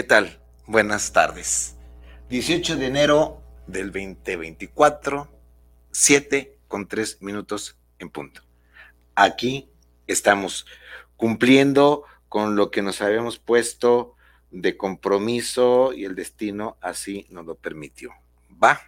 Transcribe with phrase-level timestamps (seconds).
[0.00, 0.40] ¿qué tal?
[0.66, 1.76] Buenas tardes.
[2.30, 5.28] 18 de enero del 2024,
[5.90, 8.40] 7 con 3 minutos en punto.
[9.14, 9.68] Aquí
[10.06, 10.64] estamos
[11.18, 14.16] cumpliendo con lo que nos habíamos puesto
[14.50, 18.14] de compromiso y el destino así nos lo permitió.
[18.50, 18.80] ¿Va?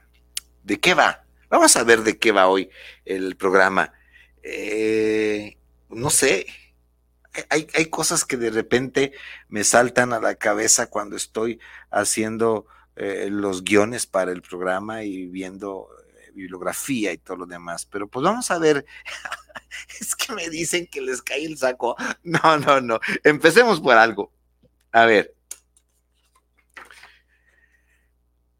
[0.62, 1.26] ¿De qué va?
[1.50, 2.70] Vamos a ver de qué va hoy
[3.04, 3.92] el programa.
[4.42, 5.58] Eh,
[5.90, 6.46] no sé,
[7.48, 9.12] hay, hay, cosas que de repente
[9.48, 12.66] me saltan a la cabeza cuando estoy haciendo
[12.96, 17.86] eh, los guiones para el programa y viendo eh, bibliografía y todo lo demás.
[17.86, 18.84] Pero pues vamos a ver.
[20.00, 21.96] es que me dicen que les cae el saco.
[22.22, 23.00] No, no, no.
[23.24, 24.32] Empecemos por algo.
[24.92, 25.34] A ver.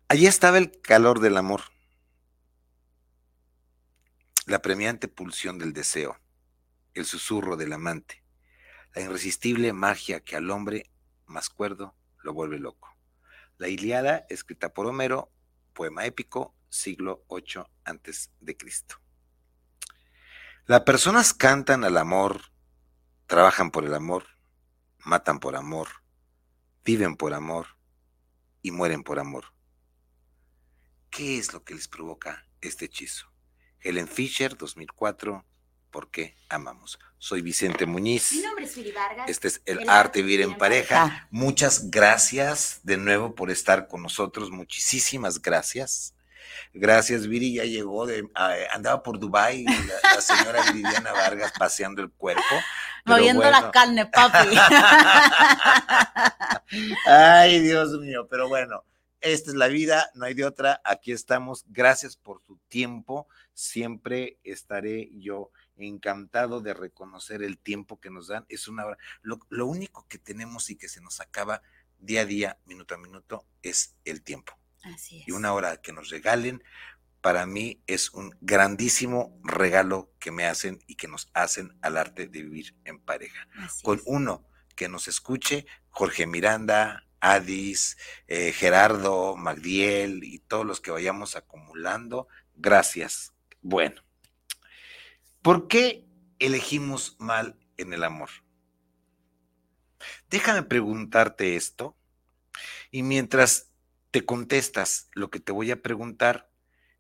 [0.08, 1.62] Allí estaba el calor del amor,
[4.44, 6.18] la premiante pulsión del deseo,
[6.92, 8.21] el susurro del amante
[8.94, 10.90] la irresistible magia que al hombre
[11.26, 12.94] más cuerdo lo vuelve loco.
[13.58, 15.32] La Iliada, escrita por Homero,
[15.72, 18.96] poema épico, siglo VIII antes de Cristo.
[20.66, 22.52] Las personas cantan al amor,
[23.26, 24.26] trabajan por el amor,
[24.98, 25.88] matan por amor,
[26.84, 27.66] viven por amor
[28.62, 29.46] y mueren por amor.
[31.10, 33.26] ¿Qué es lo que les provoca este hechizo?
[33.80, 35.44] Helen Fisher, 2004,
[35.92, 36.98] ¿Por qué amamos?
[37.18, 38.32] Soy Vicente Muñiz.
[38.32, 39.28] Mi nombre es Viri Vargas.
[39.28, 41.28] Este es El, Arte de Vivir en Pareja.
[41.30, 44.50] Muchas gracias de nuevo por estar con nosotros.
[44.50, 46.14] Muchísimas gracias.
[46.72, 47.52] Gracias, Viri.
[47.52, 48.26] Ya llegó, de,
[48.72, 52.54] andaba por Dubái la, la señora Viviana Vargas paseando el cuerpo.
[53.04, 54.48] Moviendo la carne, papi.
[57.06, 58.82] Ay, Dios mío, pero bueno,
[59.20, 60.80] esta es la vida, no hay de otra.
[60.84, 61.66] Aquí estamos.
[61.68, 63.28] Gracias por su tiempo.
[63.52, 65.50] Siempre estaré yo
[65.88, 68.44] encantado de reconocer el tiempo que nos dan.
[68.48, 68.98] Es una hora.
[69.22, 71.62] Lo, lo, único que tenemos y que se nos acaba
[71.98, 74.58] día a día, minuto a minuto, es el tiempo.
[74.82, 75.28] Así es.
[75.28, 76.62] Y una hora que nos regalen,
[77.20, 82.26] para mí es un grandísimo regalo que me hacen y que nos hacen al arte
[82.26, 83.48] de vivir en pareja.
[83.58, 84.04] Así Con es.
[84.06, 84.44] uno
[84.74, 92.26] que nos escuche, Jorge Miranda, Adis, eh, Gerardo, Magdiel y todos los que vayamos acumulando.
[92.56, 93.32] Gracias.
[93.60, 94.02] Bueno.
[95.42, 96.06] ¿Por qué
[96.38, 98.30] elegimos mal en el amor?
[100.30, 101.96] Déjame preguntarte esto
[102.92, 103.72] y mientras
[104.12, 106.48] te contestas lo que te voy a preguntar,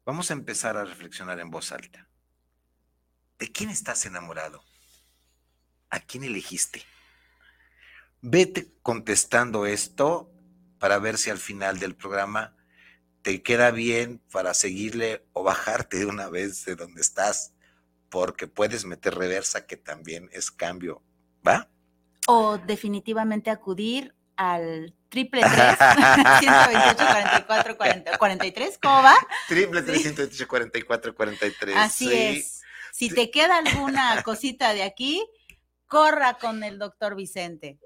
[0.04, 2.08] vamos a empezar a reflexionar en voz alta.
[3.38, 4.64] ¿De quién estás enamorado?
[5.88, 6.82] ¿A quién elegiste?
[8.22, 10.32] Vete contestando esto
[10.80, 12.56] para ver si al final del programa
[13.22, 17.54] te queda bien para seguirle o bajarte de una vez de donde estás
[18.12, 21.02] porque puedes meter reversa, que también es cambio,
[21.44, 21.70] ¿va?
[22.28, 25.50] O definitivamente acudir al triple 3,
[26.40, 29.14] 128, 44, 40, 43, ¿cómo va?
[29.48, 31.76] Triple 328, 44, 43.
[31.76, 32.14] Así sí.
[32.14, 32.60] es.
[32.92, 35.26] Si te queda alguna cosita de aquí,
[35.86, 37.78] corra con el doctor Vicente.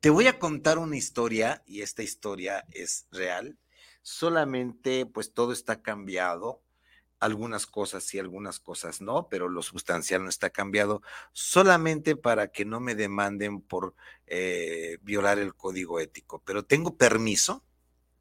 [0.00, 3.58] Te voy a contar una historia y esta historia es real.
[4.00, 6.62] Solamente, pues todo está cambiado
[7.20, 11.02] algunas cosas sí, algunas cosas no, pero lo sustancial no está cambiado,
[11.32, 13.94] solamente para que no me demanden por
[14.26, 16.42] eh, violar el código ético.
[16.44, 17.64] Pero tengo permiso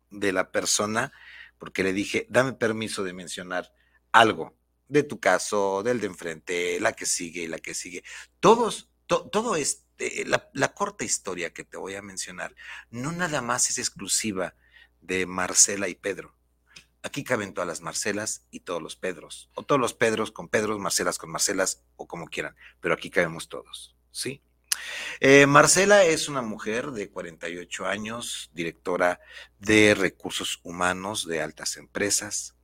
[0.09, 1.11] de la persona,
[1.57, 3.73] porque le dije, dame permiso de mencionar
[4.11, 4.55] algo
[4.87, 8.03] de tu caso, del de enfrente, la que sigue y la que sigue.
[8.39, 12.55] Todos, to, todo este, la, la corta historia que te voy a mencionar,
[12.91, 14.55] no nada más es exclusiva
[15.01, 16.34] de Marcela y Pedro
[17.05, 20.79] Aquí caben todas las Marcelas y todos los Pedros, o todos los Pedros con Pedros,
[20.79, 24.41] Marcelas con Marcelas, o como quieran, pero aquí cabemos todos, ¿sí?
[25.19, 29.19] Eh, Marcela es una mujer de 48 años, directora
[29.59, 32.55] de recursos humanos de altas empresas.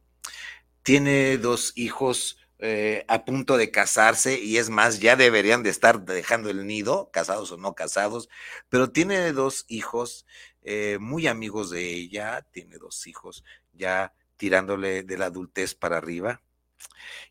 [0.82, 6.04] Tiene dos hijos eh, a punto de casarse y es más, ya deberían de estar
[6.04, 8.28] dejando el nido, casados o no casados,
[8.70, 10.26] pero tiene dos hijos
[10.64, 16.42] eh, muy amigos de ella, tiene dos hijos ya tirándole de la adultez para arriba.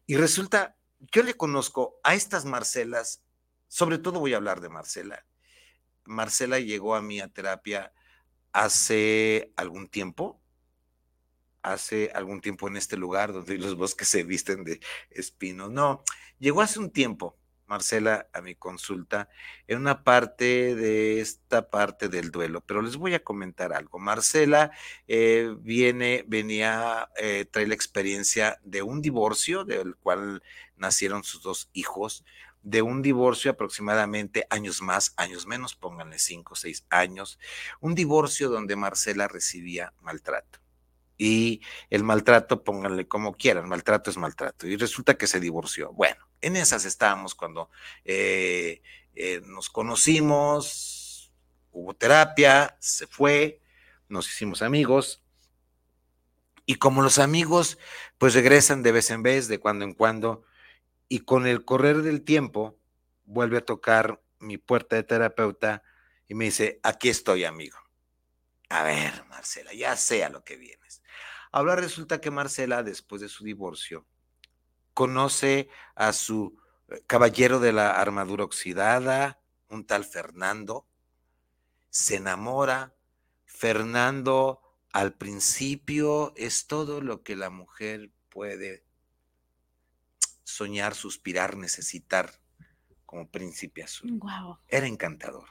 [0.06, 0.76] Y resulta,
[1.10, 3.24] yo le conozco a estas Marcelas
[3.66, 5.26] sobre todo voy a hablar de Marcela.
[6.04, 7.92] Marcela llegó a mi terapia
[8.52, 10.40] hace algún tiempo,
[11.62, 14.78] hace algún tiempo en este lugar donde los bosques se visten de
[15.10, 15.72] espinos.
[15.72, 16.04] No,
[16.38, 17.39] llegó hace un tiempo
[17.70, 19.28] Marcela a mi consulta
[19.68, 24.00] en una parte de esta parte del duelo, pero les voy a comentar algo.
[24.00, 24.72] Marcela
[25.06, 30.42] eh, viene, venía, eh, trae la experiencia de un divorcio del cual
[30.76, 32.24] nacieron sus dos hijos,
[32.62, 37.38] de un divorcio aproximadamente años más, años menos, pónganle cinco o seis años,
[37.80, 40.58] un divorcio donde Marcela recibía maltrato.
[41.16, 44.66] Y el maltrato, pónganle como quieran, maltrato es maltrato.
[44.66, 45.92] Y resulta que se divorció.
[45.92, 47.70] Bueno, en esas estábamos cuando
[48.04, 48.82] eh,
[49.14, 51.32] eh, nos conocimos,
[51.72, 53.60] hubo terapia, se fue,
[54.08, 55.22] nos hicimos amigos.
[56.66, 57.78] Y como los amigos,
[58.18, 60.44] pues regresan de vez en vez, de cuando en cuando,
[61.08, 62.78] y con el correr del tiempo
[63.24, 65.82] vuelve a tocar mi puerta de terapeuta
[66.28, 67.78] y me dice, aquí estoy, amigo.
[68.68, 71.02] A ver, Marcela, ya sé a lo que vienes.
[71.50, 74.06] Ahora resulta que Marcela, después de su divorcio,
[75.00, 80.86] conoce a su eh, caballero de la armadura oxidada, un tal Fernando,
[81.88, 82.94] se enamora.
[83.46, 84.60] Fernando
[84.92, 88.84] al principio es todo lo que la mujer puede
[90.44, 92.38] soñar, suspirar, necesitar
[93.06, 94.20] como príncipe azul.
[94.68, 95.48] Era encantador.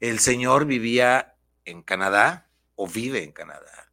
[0.00, 3.92] El señor vivía en Canadá o vive en Canadá.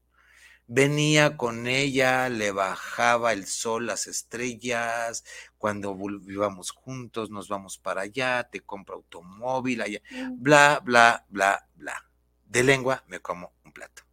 [0.73, 5.25] Venía con ella, le bajaba el sol, las estrellas,
[5.57, 10.41] cuando vivíamos juntos, nos vamos para allá, te compro automóvil, allá, mm.
[10.41, 12.09] bla, bla, bla, bla.
[12.45, 14.03] De lengua me como un plato.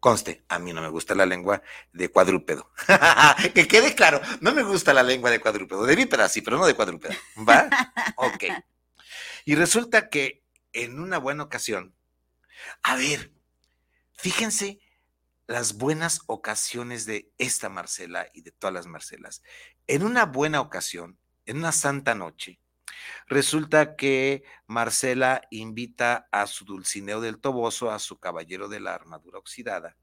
[0.00, 1.60] Conste, a mí no me gusta la lengua
[1.92, 2.72] de cuadrúpedo.
[3.54, 5.84] que quede claro, no me gusta la lengua de cuadrúpedo.
[5.84, 7.12] De bípeda sí, pero no de cuadrúpedo.
[7.46, 7.68] ¿Va?
[8.16, 8.44] Ok.
[9.44, 10.42] Y resulta que
[10.72, 11.94] en una buena ocasión,
[12.82, 13.34] a ver,
[14.14, 14.80] fíjense
[15.46, 19.42] las buenas ocasiones de esta Marcela y de todas las Marcelas.
[19.86, 22.60] En una buena ocasión, en una santa noche,
[23.26, 29.38] Resulta que Marcela invita a su Dulcineo del Toboso, a su caballero de la armadura
[29.38, 29.96] oxidada.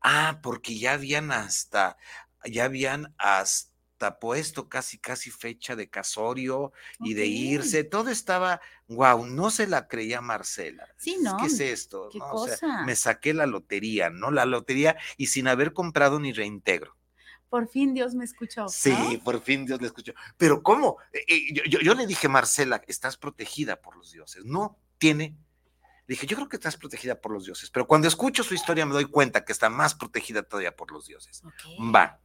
[0.00, 1.96] Ah, porque ya habían hasta,
[2.44, 3.72] ya habían hasta
[4.18, 7.84] puesto casi, casi fecha de casorio y de irse.
[7.84, 10.88] Todo estaba, wow, no se la creía Marcela.
[10.96, 11.36] Sí, ¿no?
[11.36, 12.10] ¿Qué es esto?
[12.86, 14.30] me saqué la lotería, ¿no?
[14.30, 16.98] La lotería y sin haber comprado ni reintegro
[17.48, 18.68] por fin Dios me escuchó.
[18.68, 20.12] Sí, por fin Dios le escuchó.
[20.36, 20.98] Pero ¿cómo?
[21.12, 24.44] Eh, eh, yo, le dije, Marcela, estás protegida por los dioses.
[24.44, 25.36] No tiene.
[26.06, 28.94] Dije, yo creo que estás protegida por los dioses, pero cuando escucho su historia me
[28.94, 31.42] doy cuenta que está más protegida todavía por los dioses.
[31.94, 32.18] Va.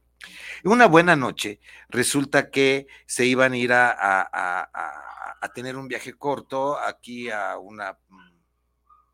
[0.64, 7.30] Una buena noche, resulta que se iban a ir a, tener un viaje corto aquí
[7.30, 8.30] a una mm,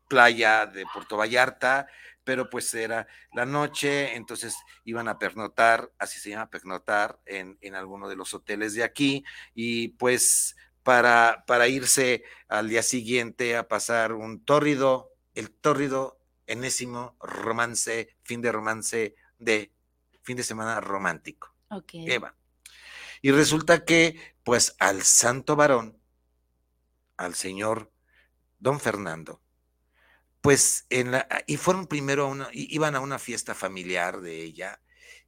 [0.07, 1.87] playa de Puerto Vallarta,
[2.23, 4.55] pero pues era la noche, entonces
[4.85, 9.23] iban a pernotar, así se llama pernotar, en, en alguno de los hoteles de aquí,
[9.53, 17.15] y pues para, para irse al día siguiente a pasar un tórrido, el tórrido enésimo
[17.19, 19.71] romance, fin de romance de
[20.23, 21.55] fin de semana romántico.
[21.69, 21.91] Ok.
[21.93, 22.35] Eva.
[23.21, 25.97] Y resulta que, pues, al santo varón,
[27.17, 27.91] al señor
[28.59, 29.41] don Fernando,
[30.41, 34.81] pues en la, y fueron primero a una, iban a una fiesta familiar de ella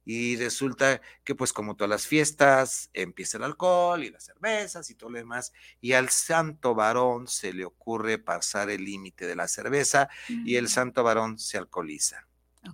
[0.04, 4.94] y resulta que pues como todas las fiestas empieza el alcohol y las cervezas y
[4.94, 9.48] todo lo demás y al santo varón se le ocurre pasar el límite de la
[9.48, 10.68] cerveza y el mm.
[10.68, 12.26] santo varón se alcoholiza.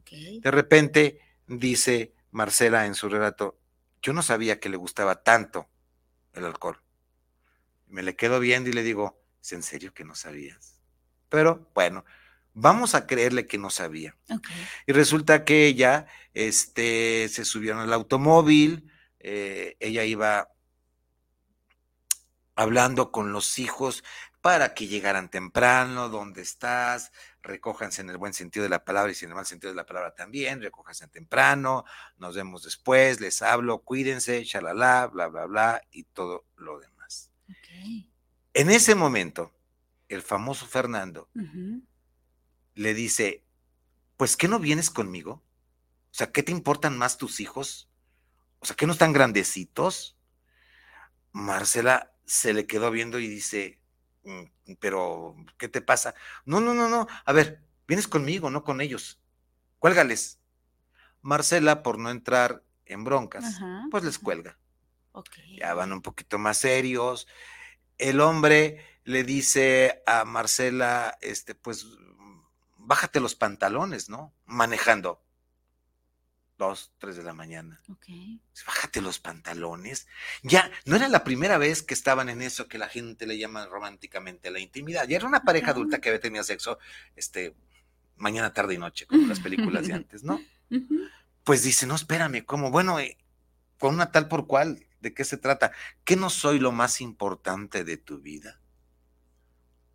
[0.07, 1.21] De repente
[1.59, 3.59] dice Marcela en su relato,
[4.03, 5.69] yo no sabía que le gustaba tanto
[6.33, 6.83] el alcohol.
[7.87, 10.81] Me le quedo viendo y le digo, ¿es en serio que no sabías?
[11.29, 12.05] Pero bueno,
[12.55, 14.17] Vamos a creerle que no sabía.
[14.87, 18.91] Y resulta que ella este, se subieron al automóvil,
[19.21, 20.49] eh, ella iba
[22.57, 24.03] hablando con los hijos
[24.41, 27.13] para que llegaran temprano, ¿dónde estás?
[27.43, 29.87] Recójanse en el buen sentido de la palabra y en el mal sentido de la
[29.87, 31.85] palabra también, recójanse temprano,
[32.17, 37.31] nos vemos después, les hablo, cuídense, shalala, bla, bla, bla, y todo lo demás.
[38.55, 39.53] En ese momento,
[40.09, 41.29] el famoso Fernando,
[42.75, 43.45] le dice,
[44.17, 45.43] pues ¿qué no vienes conmigo?
[46.11, 47.89] O sea, ¿qué te importan más tus hijos?
[48.59, 50.17] O sea, ¿qué no están grandecitos?
[51.33, 53.80] Marcela se le quedó viendo y dice,
[54.79, 56.15] pero, ¿qué te pasa?
[56.45, 57.07] No, no, no, no.
[57.25, 59.21] A ver, vienes conmigo, no con ellos.
[59.79, 60.41] Cuélgales.
[61.23, 63.61] Marcela, por no entrar en broncas,
[63.91, 64.59] pues les cuelga.
[65.59, 67.27] Ya van un poquito más serios.
[67.99, 71.87] El hombre le dice a Marcela, este, pues,
[72.79, 74.33] bájate los pantalones, ¿no?
[74.47, 75.23] Manejando
[76.61, 77.81] dos, tres de la mañana.
[78.67, 80.07] Bájate los pantalones.
[80.43, 83.67] Ya, no era la primera vez que estaban en eso que la gente le llama
[83.67, 85.09] románticamente la intimidad.
[85.09, 86.79] Ya era una pareja adulta que había tenido sexo,
[87.17, 87.57] este,
[88.17, 90.41] mañana, tarde y noche, como las películas de antes, ¿no?
[91.43, 92.71] Pues dice, no, espérame, ¿cómo?
[92.71, 93.17] Bueno, eh,
[93.79, 95.73] con una tal por cual, ¿de qué se trata?
[96.05, 98.61] ¿Que no soy lo más importante de tu vida?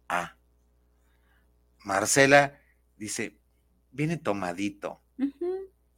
[0.10, 0.36] Ah,
[1.84, 2.60] Marcela
[2.98, 3.38] dice,
[3.91, 5.05] viene tomadito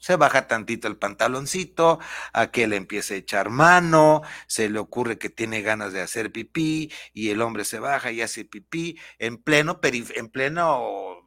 [0.07, 1.99] se baja tantito el pantaloncito,
[2.31, 6.31] a que le empiece a echar mano, se le ocurre que tiene ganas de hacer
[6.31, 11.25] pipí y el hombre se baja y hace pipí en pleno, en pleno,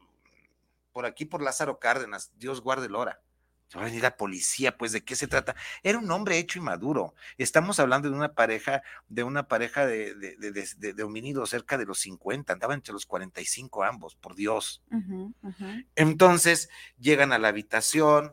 [0.93, 3.21] por aquí por Lázaro Cárdenas, Dios guarde el hora.
[3.69, 5.55] Se va a venir la policía, pues, ¿de qué se trata?
[5.83, 7.15] Era un hombre hecho y maduro.
[7.37, 12.01] Estamos hablando de una pareja, de una pareja de, de, de, homínidos cerca de los
[12.01, 14.83] 50, andaban entre los 45 ambos, por Dios.
[15.95, 18.33] Entonces, llegan a la habitación,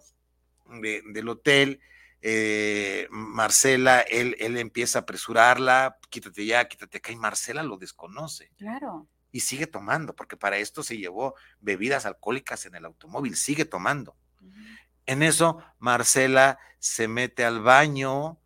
[0.82, 1.80] del hotel.
[2.22, 8.52] Eh, Marcela, él, él empieza a apresurarla, quítate ya, quítate acá, y Marcela lo desconoce.
[8.58, 9.08] Claro.
[9.32, 14.16] Y sigue tomando, porque para esto se llevó bebidas alcohólicas en el automóvil, sigue tomando.
[15.06, 18.40] En eso, Marcela se mete al baño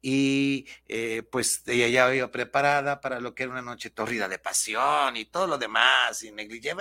[0.00, 4.38] y eh, pues ella ya iba preparada para lo que era una noche tórrida de
[4.38, 6.74] pasión y todo lo demás, y negligé,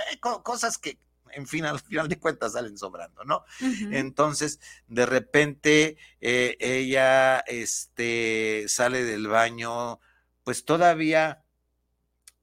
[0.43, 0.99] cosas que
[1.37, 3.45] en fin, al final de cuentas salen sobrando, ¿no?
[3.91, 9.99] Entonces, de repente, eh, ella este, sale del baño,
[10.43, 11.43] pues todavía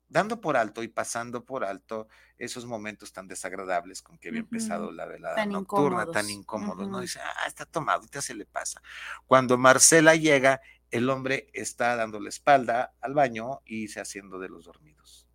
[0.09, 2.07] dando por alto y pasando por alto
[2.39, 7.01] esos momentos tan desagradables con que había empezado la velada nocturna, tan incómodos, ¿no?
[7.01, 8.81] Dice, ah, está tomado, ya se le pasa.
[9.27, 10.61] Cuando Marcela llega,
[10.93, 15.27] el hombre está dando la espalda al baño y se haciendo de los dormidos.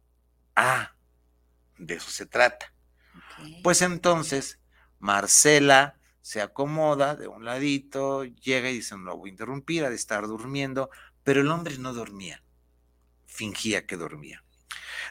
[0.55, 0.95] Ah,
[1.77, 2.73] de eso se trata.
[3.63, 4.59] Pues entonces
[4.99, 9.95] Marcela se acomoda de un ladito, llega y dice, no voy a interrumpir, ha de
[9.95, 10.89] estar durmiendo,
[11.23, 12.43] pero el hombre no dormía,
[13.25, 14.43] fingía que dormía.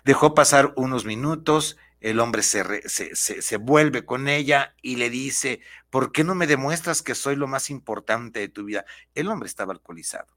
[0.05, 5.61] Dejó pasar unos minutos, el hombre se, se, vuelve con ella y le dice,
[5.91, 8.85] ¿por qué no me demuestras que soy lo más importante de tu vida?
[9.15, 10.37] El hombre estaba alcoholizado.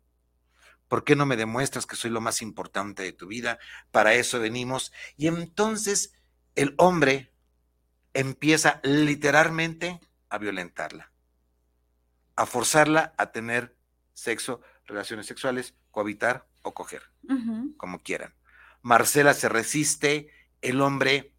[0.88, 3.60] ¿Por qué no me demuestras que soy lo más importante de tu vida?
[3.92, 4.92] Para eso venimos.
[5.16, 6.14] Y entonces
[6.56, 7.32] el hombre
[8.14, 10.00] empieza literalmente
[10.30, 11.12] a violentarla,
[12.36, 13.76] a forzarla a tener
[14.14, 17.04] sexo, relaciones sexuales, cohabitar o coger,
[17.78, 18.34] como quieran.
[18.82, 20.30] Marcela se resiste,
[20.62, 21.34] el hombre,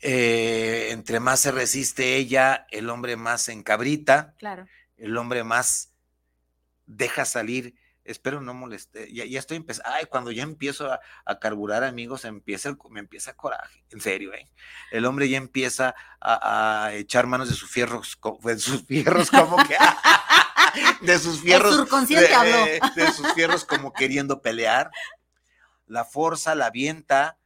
[0.00, 4.66] eh, entre más se resiste ella, el hombre más se encabrita, claro.
[4.96, 5.92] el hombre más
[6.86, 11.84] deja salir espero no moleste, ya, ya estoy empezando, ay, cuando ya empiezo a, carburar,
[11.84, 14.50] amigos, empieza me empieza coraje, en serio, ¿eh?
[14.90, 19.76] El hombre ya empieza a, echar manos de sus fierros, de sus fierros como que,
[21.02, 24.90] de sus fierros, de, de sus fierros como queriendo pelear,
[25.86, 27.38] la fuerza, la avienta,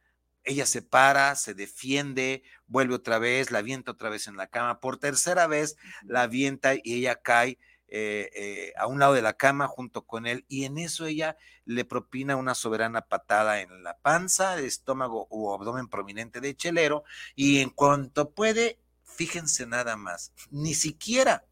[0.43, 4.79] ella se para, se defiende, vuelve otra vez, la avienta otra vez en la cama,
[4.79, 7.59] por tercera vez la avienta y ella cae
[7.91, 11.37] eh, eh, a un lado de la cama junto con él y en eso ella
[11.65, 17.03] le propina una soberana patada en la panza, estómago o abdomen prominente de chelero
[17.35, 21.45] y en cuanto puede, fíjense nada más, ni siquiera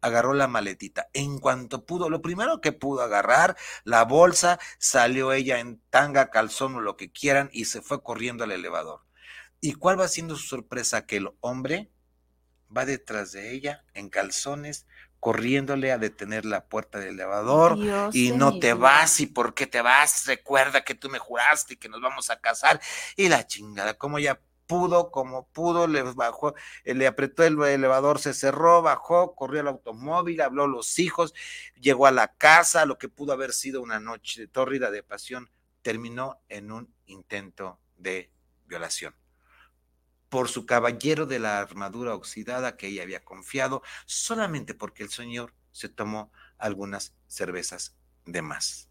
[0.00, 1.08] agarró la maletita.
[1.12, 6.76] En cuanto pudo, lo primero que pudo agarrar, la bolsa, salió ella en tanga, calzón
[6.76, 9.02] o lo que quieran y se fue corriendo al elevador.
[9.60, 11.06] ¿Y cuál va siendo su sorpresa?
[11.06, 11.90] Que el hombre
[12.74, 14.86] va detrás de ella en calzones,
[15.20, 17.78] corriéndole a detener la puerta del elevador
[18.12, 21.76] y no te vas y por qué te vas, recuerda que tú me juraste y
[21.76, 22.80] que nos vamos a casar
[23.16, 26.54] y la chingada, como ya pudo, como pudo, le bajó,
[26.84, 31.34] eh, le apretó el elevador, se cerró, bajó, corrió al automóvil, habló a los hijos,
[31.80, 35.50] llegó a la casa, lo que pudo haber sido una noche tórrida de pasión,
[35.82, 38.30] terminó en un intento de
[38.66, 39.14] violación
[40.36, 45.54] por su caballero de la armadura oxidada que ella había confiado, solamente porque el señor
[45.72, 48.90] se tomó algunas cervezas de más.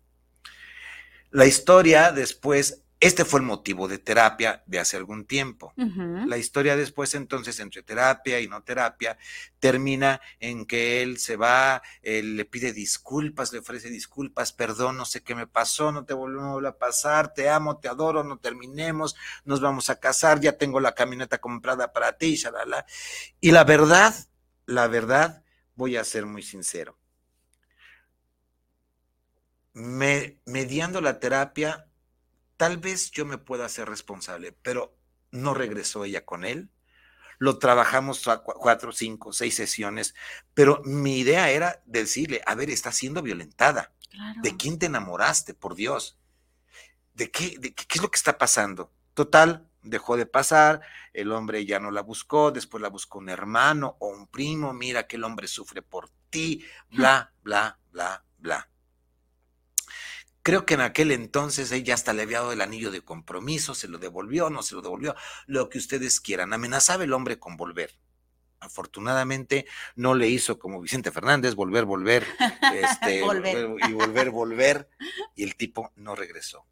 [1.30, 5.74] La historia después Este fue el motivo de terapia de hace algún tiempo.
[5.76, 9.18] La historia después entonces entre terapia y no terapia
[9.60, 15.06] termina en que él se va, él le pide disculpas, le ofrece disculpas, perdón, no
[15.06, 19.16] sé qué me pasó, no te volvemos a pasar, te amo, te adoro, no terminemos,
[19.44, 22.86] nos vamos a casar, ya tengo la camioneta comprada para ti, shalala.
[23.42, 24.16] Y la verdad,
[24.66, 25.44] la verdad,
[25.76, 26.98] voy a ser muy sincero.
[29.74, 31.88] Me, mediando la terapia,
[32.58, 34.98] tal vez yo me pueda hacer responsable, pero
[35.32, 36.70] no regresó ella con él.
[37.38, 40.16] Lo trabajamos a cuatro, cinco, seis sesiones,
[40.54, 43.94] pero mi idea era decirle, a ver, está siendo violentada.
[44.42, 46.18] ¿De quién te enamoraste, por Dios?
[47.14, 48.94] ¿De qué, de qué, qué es lo que está pasando?
[49.14, 50.82] Total, dejó de pasar,
[51.14, 55.08] el hombre ya no la buscó, después la buscó un hermano o un primo, mira
[55.08, 58.70] que el hombre sufre por ti, bla, bla, bla, bla.
[60.46, 63.88] Creo que en aquel entonces ella hasta le había dado el anillo de compromiso, se
[63.88, 65.16] lo devolvió, no se lo devolvió,
[65.48, 66.54] lo que ustedes quieran.
[66.54, 67.98] Amenazaba el hombre con volver.
[68.60, 72.28] Afortunadamente no le hizo como Vicente Fernández, volver, volver,
[72.76, 73.22] este,
[73.90, 74.88] y volver, volver,
[75.34, 76.68] y el tipo no regresó.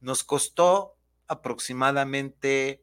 [0.00, 0.96] Nos costó
[1.28, 2.82] aproximadamente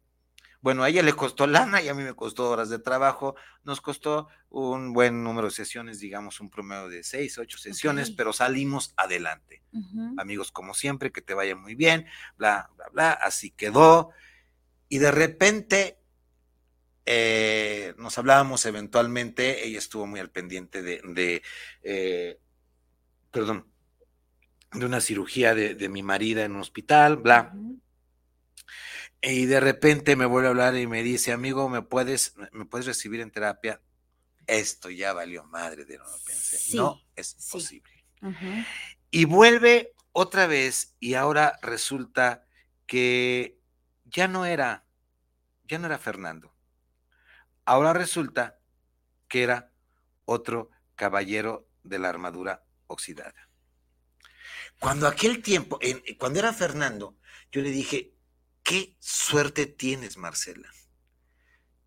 [0.62, 3.36] bueno, a ella le costó lana y a mí me costó horas de trabajo.
[3.64, 8.34] Nos costó un buen número de sesiones, digamos un promedio de seis, ocho sesiones, pero
[8.34, 9.64] salimos adelante.
[10.18, 13.12] Amigos, como siempre, que te vaya muy bien, bla, bla, bla.
[13.12, 14.12] Así quedó.
[14.90, 16.00] Y de repente
[17.06, 19.66] eh, nos hablábamos eventualmente.
[19.66, 21.42] Ella estuvo muy al pendiente de,
[21.84, 22.40] eh,
[23.32, 23.66] perdón,
[24.74, 27.54] de una cirugía de, mi marida en un hospital, bla.
[29.22, 32.86] Y de repente me vuelve a hablar y me dice, amigo, ¿me puedes, me puedes
[32.86, 33.82] recibir en terapia?
[34.48, 36.76] Esto ya valió madre de no lo pensé.
[36.76, 38.06] no es posible.
[39.12, 42.46] Y vuelve otra vez y ahora resulta
[42.88, 43.60] que
[44.06, 44.86] ya no era,
[45.66, 46.56] ya no era Fernando.
[47.66, 48.60] Ahora resulta
[49.28, 49.72] que era
[50.26, 53.50] otro caballero de la armadura oxidada.
[54.80, 55.80] Cuando aquel tiempo,
[56.18, 57.18] cuando era Fernando,
[57.52, 58.14] yo le dije,
[58.70, 60.70] Qué suerte tienes, Marcela.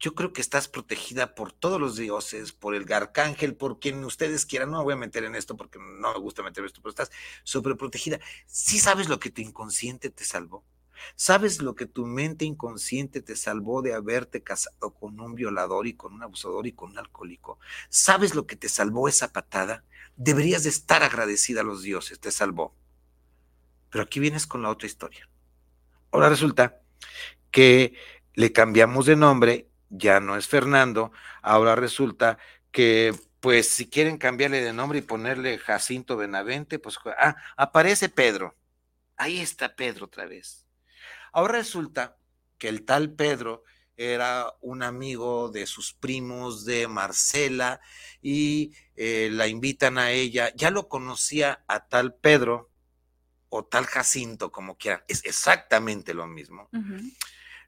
[0.01, 4.47] Yo creo que estás protegida por todos los dioses, por el arcángel, por quien ustedes
[4.47, 4.73] quieran.
[4.73, 7.13] No me voy a meter en esto porque no me gusta meter esto, pero estás
[7.45, 8.19] sobreprotegida.
[8.47, 10.65] ¿Sí sabes lo que tu inconsciente te salvó?
[11.15, 15.95] ¿Sabes lo que tu mente inconsciente te salvó de haberte casado con un violador y
[15.95, 17.61] con un abusador y con un alcohólico?
[17.91, 19.85] ¿Sabes lo que te salvó esa patada?
[20.17, 22.75] Deberías de estar agradecida a los dioses, te salvó.
[23.89, 25.29] Pero aquí vienes con la otra historia.
[26.13, 26.81] Ahora resulta
[27.51, 27.95] que
[28.35, 31.11] le cambiamos de nombre, ya no es Fernando,
[31.43, 32.39] ahora resulta
[32.71, 38.55] que pues si quieren cambiarle de nombre y ponerle Jacinto Benavente, pues ah, aparece Pedro.
[39.17, 40.69] Ahí está Pedro otra vez.
[41.33, 42.17] Ahora resulta
[42.59, 43.65] que el tal Pedro
[43.97, 47.81] era un amigo de sus primos de Marcela
[48.21, 50.53] y eh, la invitan a ella.
[50.55, 52.71] Ya lo conocía a tal Pedro,
[53.55, 56.71] o tal Jacinto, como quieran, es exactamente lo mismo.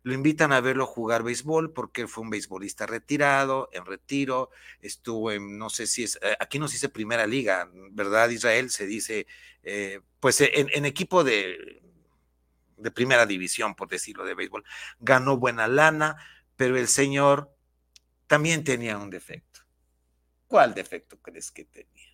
[0.02, 4.48] Lo invitan a verlo jugar béisbol porque él fue un beisbolista retirado, en retiro,
[4.80, 8.70] estuvo en, no sé si es, eh, aquí no se dice primera liga, ¿verdad, Israel?
[8.70, 9.26] Se dice,
[9.62, 11.82] eh, pues en, equipo de,
[12.78, 14.64] de primera división, por decirlo, de béisbol.
[15.00, 16.16] Ganó buena lana,
[16.56, 17.54] pero el señor
[18.26, 19.60] también tenía un defecto.
[20.46, 22.13] ¿Cuál defecto crees que tenía?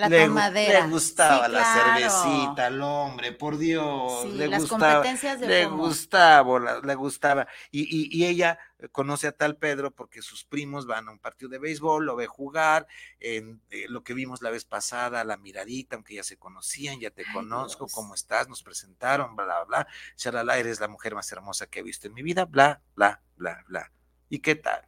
[0.00, 0.86] La le, tomadera.
[0.86, 4.24] Le gustaba la cervecita al hombre, por Dios.
[4.30, 7.46] le las gustaba, competencias de Le gustaba, le gustaba.
[7.70, 8.58] Y, ella
[8.92, 12.26] conoce a tal Pedro porque sus primos van a un partido de béisbol, lo ve
[12.26, 12.86] jugar,
[13.18, 17.10] en, eh, lo que vimos la vez pasada, la miradita, aunque ya se conocían, ya
[17.10, 18.48] te conozco, ¿cómo estás?
[18.48, 19.86] Nos presentaron, bla, bla, bla.
[20.16, 23.62] Shalala, eres la mujer más hermosa que he visto en mi vida, bla, bla, bla,
[23.68, 23.92] bla.
[24.30, 24.82] ¿Y qué tal?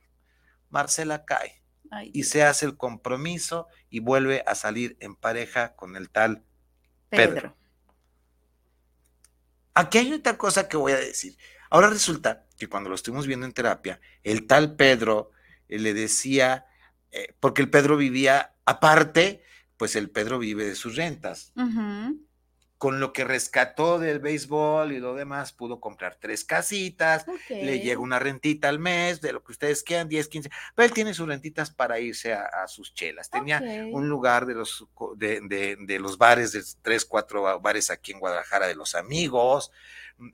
[0.70, 1.61] Marcela cae
[2.12, 6.44] y se hace el compromiso y vuelve a salir en pareja con el tal
[7.08, 7.56] Pedro.
[9.74, 11.36] Aquí hay otra cosa que voy a decir.
[11.70, 15.30] Ahora resulta que cuando lo estuvimos viendo en terapia, el tal Pedro
[15.68, 16.66] eh, le decía,
[17.10, 19.42] eh, porque el Pedro vivía aparte,
[19.76, 21.52] pues el Pedro vive de sus rentas
[22.82, 28.00] con lo que rescató del béisbol y lo demás, pudo comprar tres casitas, le llega
[28.00, 31.28] una rentita al mes, de lo que ustedes quieran, 10, 15, pero él tiene sus
[31.28, 33.30] rentitas para irse a, sus chelas.
[33.30, 38.66] Tenía un lugar de los, de, los bares, de tres, cuatro bares aquí en Guadalajara
[38.66, 39.70] de los amigos.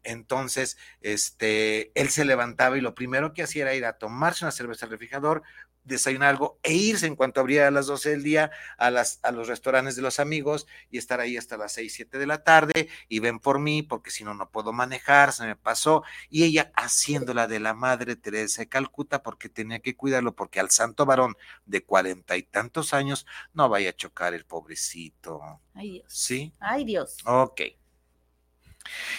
[0.02, 4.52] Entonces, este, él se levantaba y lo primero que hacía era ir a tomarse una
[4.52, 5.42] cerveza al refrigerador,
[5.88, 9.32] desayunar algo e irse en cuanto abriera a las 12 del día a, las, a
[9.32, 12.88] los restaurantes de los amigos y estar ahí hasta las 6, 7 de la tarde
[13.08, 16.02] y ven por mí porque si no, no puedo manejar, se me pasó.
[16.30, 20.70] Y ella haciéndola de la madre Teresa de Calcuta porque tenía que cuidarlo porque al
[20.70, 25.40] santo varón de cuarenta y tantos años no vaya a chocar el pobrecito.
[25.74, 26.06] Ay, Dios.
[26.08, 26.52] ¿Sí?
[26.60, 27.16] Ay, Dios.
[27.24, 27.62] Ok.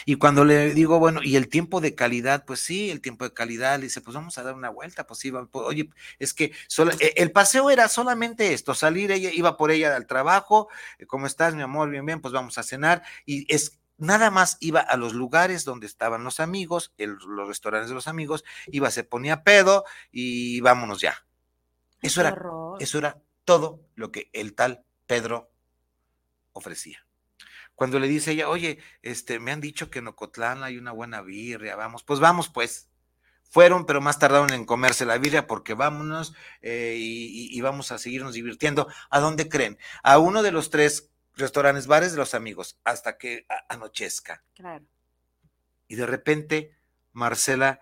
[0.06, 3.34] Y cuando le digo, bueno, y el tiempo de calidad, pues sí, el tiempo de
[3.34, 6.46] calidad, le dice, pues vamos a dar una vuelta, pues iba, pues, oye, es que
[7.00, 11.28] e, el paseo era solamente esto, salir, ella iba por ella al trabajo, eh, ¿cómo
[11.28, 11.90] estás, mi amor?
[11.90, 15.86] Bien, bien, pues vamos a cenar, y es nada más iba a los lugares donde
[15.86, 21.26] estaban los amigos, los restaurantes de los amigos, iba, se ponía pedo y vámonos ya.
[22.02, 22.36] Eso era,
[22.80, 25.52] eso era todo lo que el tal Pedro
[26.54, 27.06] ofrecía.
[27.80, 31.22] Cuando le dice ella, oye, este, me han dicho que en Ocotlán hay una buena
[31.22, 32.90] birria, vamos, pues vamos, pues.
[33.44, 38.34] Fueron, pero más tardaron en comerse la birria porque vámonos eh, y, vamos a seguirnos
[38.34, 38.90] divirtiendo.
[39.10, 39.78] ¿A dónde creen?
[40.04, 44.44] A uno de los tres restaurantes, bares de los amigos, hasta que anochezca.
[44.56, 44.86] Claro.
[45.88, 46.76] Y de repente,
[47.14, 47.82] Marcela,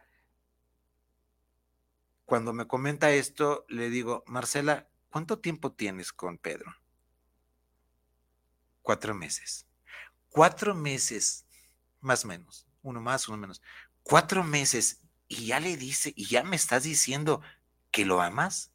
[2.26, 6.76] cuando me comenta esto, le digo, Marcela, ¿cuánto tiempo tienes con Pedro?
[8.84, 9.67] Cuatro meses
[10.38, 11.48] cuatro meses,
[12.00, 13.60] más o menos, uno más, uno menos,
[14.04, 17.42] cuatro meses y ya le dice, y ya me estás diciendo
[17.90, 18.72] que lo amas,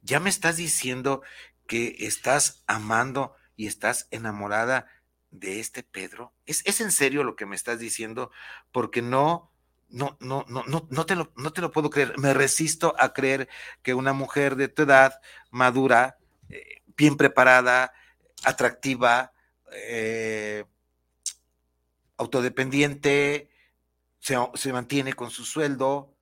[0.00, 1.20] ya me estás diciendo
[1.66, 4.86] que estás amando y estás enamorada
[5.30, 6.32] de este Pedro.
[6.46, 8.30] ¿Es, es en serio lo que me estás diciendo?
[8.72, 9.52] Porque no,
[9.90, 12.16] no, no, no, no, no, te lo, no te lo puedo creer.
[12.16, 13.50] Me resisto a creer
[13.82, 16.16] que una mujer de tu edad, madura,
[16.48, 17.92] eh, bien preparada,
[18.44, 19.34] atractiva,
[19.72, 20.64] eh,
[22.16, 23.50] autodependiente,
[24.20, 26.14] se, mantiene con su sueldo,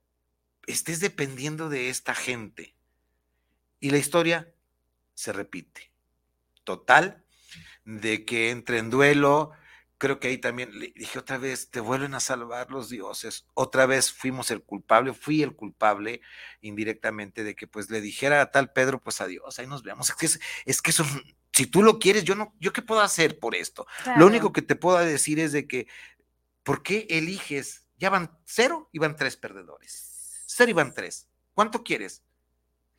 [0.67, 2.75] estés dependiendo de esta gente.
[3.81, 4.53] Y la historia
[5.15, 5.93] se repite.
[6.65, 7.25] Total,
[7.85, 9.53] de que entre en duelo,
[9.99, 13.47] creo que ahí también le dije otra vez, te vuelven a salvar los dioses.
[13.55, 16.21] Otra vez fuimos el culpable, fui el culpable
[16.61, 20.11] indirectamente de que pues le dijera a tal Pedro, pues adiós, ahí nos vemos.
[20.11, 20.27] Es que,
[20.67, 21.05] es, que eso
[21.55, 23.87] si tú lo quieres, yo no, yo qué puedo hacer por esto.
[24.17, 25.87] Lo único que te puedo decir es de que,
[26.65, 27.87] ¿por qué eliges?
[27.97, 30.43] Ya van cero y van tres perdedores.
[30.47, 31.29] Cero y van tres.
[31.55, 32.25] ¿Cuánto quieres?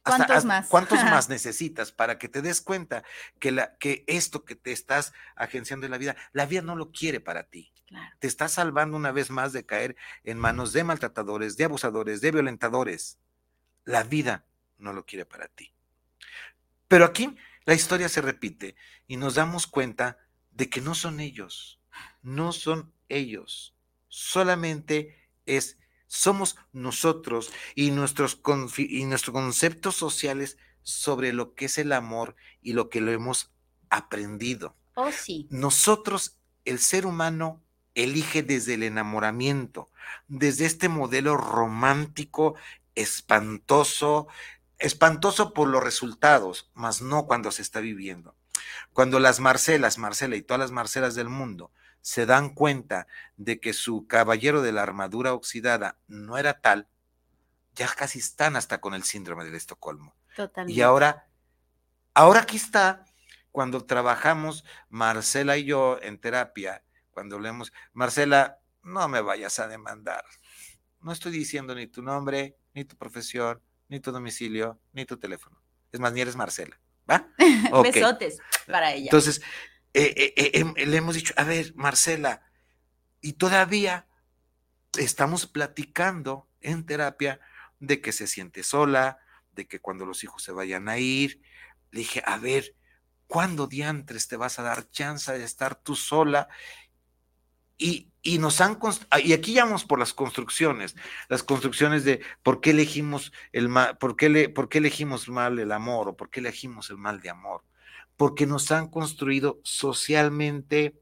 [0.04, 0.70] ¿Cuántos más?
[0.70, 3.04] ¿Cuántos más necesitas para que te des cuenta
[3.40, 6.94] que, la, que esto que te estás agenciando en la vida, la vida no lo
[6.94, 7.74] quiere para ti?
[8.20, 12.32] Te estás salvando una vez más de caer en manos de maltratadores, de abusadores, de
[12.32, 13.20] violentadores.
[13.84, 14.46] La vida
[14.78, 15.74] no lo quiere para ti.
[16.88, 18.76] Pero aquí la historia se repite
[19.08, 20.18] y nos damos cuenta
[20.52, 21.80] de que no son ellos,
[22.22, 23.76] no son ellos,
[24.08, 28.40] solamente es, somos nosotros y nuestros,
[28.78, 33.52] y nuestros conceptos sociales sobre lo que es el amor y lo que lo hemos
[33.90, 34.76] aprendido.
[34.94, 35.48] Oh, sí.
[35.50, 37.62] Nosotros, el ser humano,
[37.96, 39.90] elige desde el enamoramiento,
[40.28, 42.56] desde este modelo romántico,
[42.94, 44.28] espantoso,
[44.80, 48.36] espantoso por los resultados, mas no cuando se está viviendo.
[48.94, 53.74] Cuando las Marcelas, Marcela y todas las Marcelas del mundo se dan cuenta de que
[53.74, 56.88] su caballero de la armadura oxidada no era tal,
[57.74, 60.16] ya casi están hasta con el síndrome del Estocolmo.
[60.36, 60.78] Totalmente.
[60.78, 61.28] Y ahora,
[62.14, 63.06] ahora aquí está,
[63.52, 70.24] cuando trabajamos Marcela y yo en terapia, cuando leemos, Marcela, no me vayas a demandar.
[71.02, 75.62] No estoy diciendo ni tu nombre, ni tu profesión, ni tu domicilio, ni tu teléfono.
[75.92, 76.80] Es más, ni eres Marcela.
[77.10, 77.30] ¿Va?
[77.84, 79.06] Besotes para ella.
[79.06, 79.42] Entonces,
[79.94, 82.42] eh, eh, eh, em, le hemos dicho, a ver, Marcela,
[83.22, 84.08] y todavía
[84.98, 87.40] estamos platicando en terapia
[87.80, 89.20] de que se siente sola,
[89.54, 91.42] de que cuando los hijos se vayan a ir,
[91.92, 92.76] le dije, a ver,
[93.28, 96.50] ¿cuándo diantres te vas a dar chance de estar tú sola?
[97.78, 98.80] Y, y nos han
[99.12, 100.96] ah, y aquí vamos por las construcciones,
[101.30, 105.72] las construcciones de por qué elegimos el mal, por qué, por qué elegimos mal el
[105.72, 107.64] amor o por qué elegimos el mal de amor,
[108.18, 110.96] porque nos han construido socialmente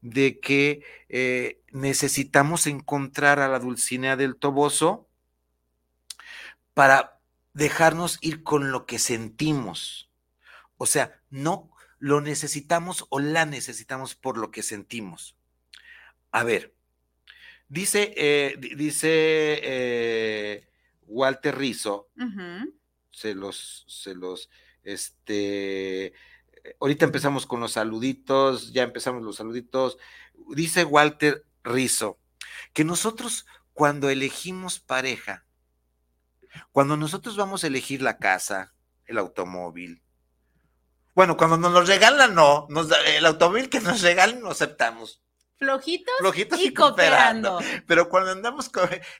[0.00, 5.08] de que eh, necesitamos encontrar a la Dulcinea del Toboso
[6.72, 7.20] para
[7.52, 10.10] dejarnos ir con lo que sentimos.
[10.76, 15.36] O sea, no lo necesitamos o la necesitamos por lo que sentimos.
[16.34, 16.74] A ver,
[17.68, 20.68] dice, eh, dice eh,
[21.06, 22.10] Walter Rizzo,
[23.12, 24.50] se los, se los,
[24.82, 26.12] este,
[26.80, 29.96] ahorita empezamos con los saluditos, ya empezamos los saluditos.
[30.48, 32.18] Dice Walter Rizzo
[32.72, 35.46] que nosotros cuando elegimos pareja,
[36.72, 38.74] Cuando nosotros vamos a elegir la casa,
[39.06, 40.02] el automóvil,
[41.14, 45.23] bueno, cuando nos lo regalan, no, nos el automóvil que nos regalan lo aceptamos.
[45.64, 47.58] Flojitos, Flojitos y, cooperando.
[47.86, 48.70] Pero cuando andamos,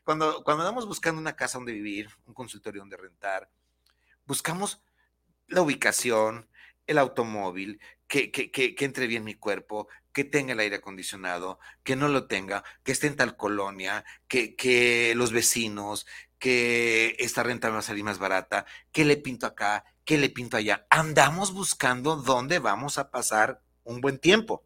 [0.05, 3.51] cuando, cuando andamos buscando una casa donde vivir, un consultorio donde rentar,
[4.27, 4.83] buscamos
[5.49, 6.49] la ubicación,
[6.87, 11.59] el automóvil, que, que, que, que, entre bien mi cuerpo, que tenga el aire acondicionado,
[11.83, 16.07] que no lo tenga, que esté en tal colonia, que, que los vecinos,
[16.39, 20.57] que esta renta va a salir más barata, que le pinto acá, que le pinto
[20.57, 20.87] allá.
[20.91, 24.63] Andamos buscando dónde vamos a pasar un buen tiempo.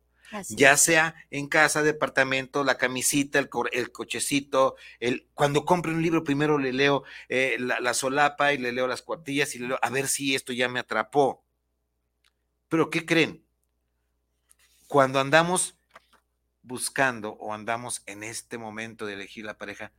[0.51, 6.25] Ya sea en casa, departamento, la camisita, el, el cochecito, el, cuando compre un libro
[6.25, 9.79] primero le leo eh, la, la, solapa y le leo las cuartillas y le leo
[9.83, 11.45] a ver si esto ya me atrapó.
[12.69, 13.45] Pero ¿qué creen?
[14.87, 15.79] Cuando andamos
[16.63, 19.93] buscando o andamos en este momento de elegir la pareja,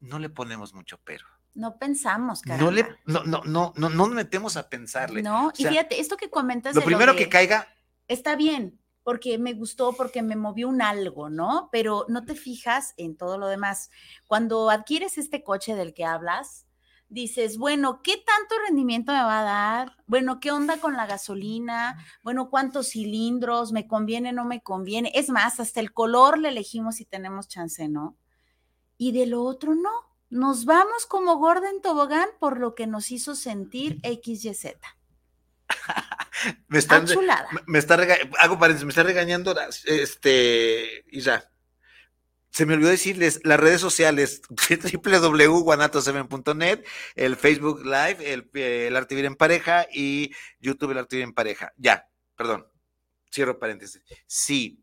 [0.00, 1.26] no le ponemos mucho pero.
[1.54, 2.64] No pensamos, caramba.
[2.64, 5.22] No le, no, no, no, no, nos metemos a pensarle.
[5.22, 6.76] No, y fíjate, esto que comentas.
[6.76, 7.68] Lo primero que caiga.
[8.06, 11.68] Está bien, porque me gustó, porque me movió un algo, ¿no?
[11.72, 13.90] Pero no te fijas en todo lo demás.
[14.26, 16.66] Cuando adquieres este coche del que hablas,
[17.08, 19.96] dices, bueno, ¿qué tanto rendimiento me va a dar?
[20.06, 22.04] Bueno, ¿qué onda con la gasolina?
[22.22, 23.72] Bueno, ¿cuántos cilindros?
[23.72, 25.10] ¿Me conviene, no me conviene?
[25.14, 28.16] Es más, hasta el color le elegimos si tenemos chance, ¿no?
[28.96, 33.10] Y de lo otro, no nos vamos como gorda en tobogán por lo que nos
[33.10, 34.76] hizo sentir XYZ.
[36.68, 37.06] Me están,
[37.66, 37.98] me, está
[38.38, 41.44] hago paréntesis, me está regañando este ya.
[42.50, 49.36] Se me olvidó decirles las redes sociales www.guanato7.net, el Facebook Live, el, el Arte en
[49.36, 51.72] Pareja y YouTube el Arte en Pareja.
[51.76, 52.66] Ya, perdón.
[53.32, 54.02] Cierro paréntesis.
[54.26, 54.82] Sí,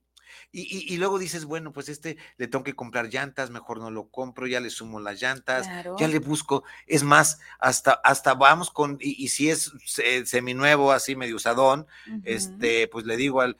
[0.51, 4.07] y, y, luego dices, bueno, pues este le tengo que comprar llantas, mejor no lo
[4.07, 5.67] compro, ya le sumo las llantas,
[5.99, 6.63] ya le busco.
[6.87, 9.71] Es más, hasta, hasta vamos con, y, si es
[10.25, 11.85] seminuevo, así medio usadón,
[12.23, 13.57] este, pues le digo al,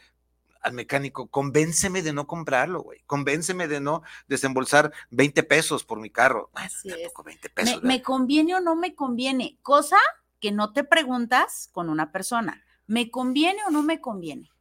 [0.62, 3.02] al mecánico, convénceme de no comprarlo, güey.
[3.06, 6.50] Convénceme de no desembolsar 20 pesos por mi carro.
[6.54, 7.12] Así es.
[7.24, 9.58] 20 pesos, me, me, conviene o no me conviene?
[9.62, 9.98] Cosa
[10.40, 12.64] que no te preguntas con una persona.
[12.86, 14.52] ¿Me conviene o no me conviene?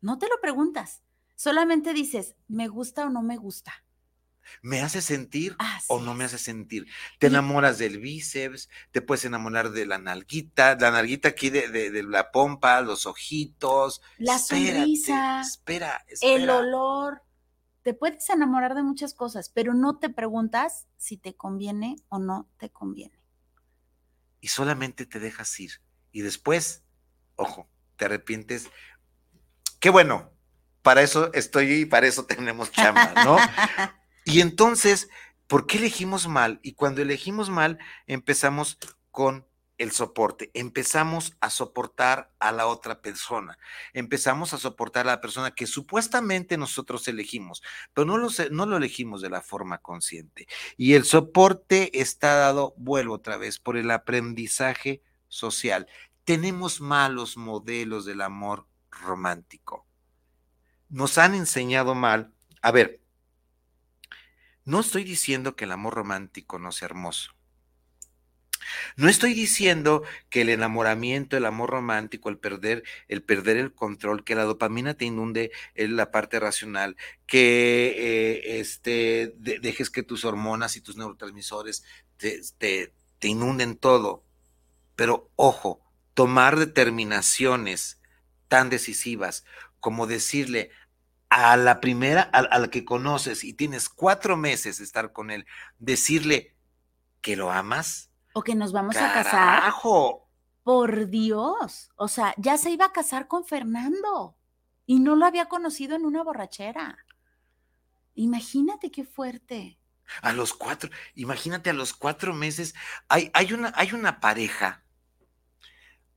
[0.00, 1.02] No te lo preguntas.
[1.38, 3.72] Solamente dices, ¿me gusta o no me gusta?
[4.60, 6.88] ¿Me hace sentir o no me hace sentir?
[7.20, 12.32] Te enamoras del bíceps, te puedes enamorar de la nalguita, la nalguita aquí de, la
[12.32, 14.02] pompa, los ojitos.
[14.16, 15.42] La sonrisa.
[15.42, 16.34] Espera, espera.
[16.34, 17.22] El olor.
[17.84, 22.48] Te puedes enamorar de muchas cosas, pero no te preguntas si te conviene o no
[22.58, 23.22] te conviene.
[24.40, 25.70] Y solamente te dejas ir.
[26.10, 26.82] Y después,
[27.36, 28.68] ojo, te arrepientes.
[29.78, 30.32] Qué bueno,
[30.88, 33.36] para eso estoy y para eso tenemos chamba, ¿no?
[34.24, 35.10] y entonces,
[35.46, 36.60] ¿por qué elegimos mal?
[36.62, 38.78] Y cuando elegimos mal, empezamos
[39.10, 39.46] con
[39.76, 40.50] el soporte.
[40.54, 43.58] Empezamos a soportar a la otra persona.
[43.92, 48.78] Empezamos a soportar a la persona que supuestamente nosotros elegimos, pero no lo, no lo
[48.78, 50.48] elegimos de la forma consciente.
[50.78, 55.86] Y el soporte está dado, vuelvo otra vez, por el aprendizaje social.
[56.24, 59.87] Tenemos malos modelos del amor romántico
[60.88, 62.32] nos han enseñado mal.
[62.62, 63.00] A ver,
[64.64, 67.32] no estoy diciendo que el amor romántico no sea hermoso.
[68.96, 74.24] No estoy diciendo que el enamoramiento, el amor romántico, el perder, el perder el control,
[74.24, 76.96] que la dopamina te inunde en la parte racional,
[77.26, 81.84] que eh, este, dejes que tus hormonas y tus neurotransmisores
[82.18, 84.24] te, te, te inunden todo.
[84.96, 85.80] Pero ojo,
[86.14, 88.00] tomar determinaciones
[88.48, 89.44] tan decisivas
[89.80, 90.70] como decirle
[91.30, 95.46] a la primera, a, la que conoces y tienes cuatro meses de estar con él,
[95.78, 96.56] decirle
[97.20, 98.10] que lo amas.
[98.32, 99.72] O que nos vamos a casar.
[100.62, 101.90] Por Dios.
[101.96, 104.36] O sea, ya se iba a casar con Fernando
[104.86, 106.98] y no lo había conocido en una borrachera.
[108.14, 109.78] Imagínate qué fuerte.
[110.22, 112.74] A los cuatro, imagínate a los cuatro meses.
[113.08, 114.82] Hay, hay, una, hay una pareja,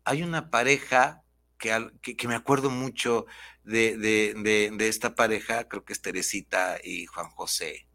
[0.06, 1.21] hay una pareja
[1.62, 3.26] que, me acuerdo mucho
[3.64, 7.88] de, esta pareja, creo que es Teresita y Juan José,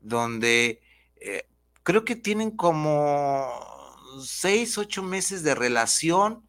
[0.00, 0.80] donde
[1.16, 1.48] eh,
[1.82, 3.48] creo que tienen como
[4.22, 6.42] seis, ocho meses de relación.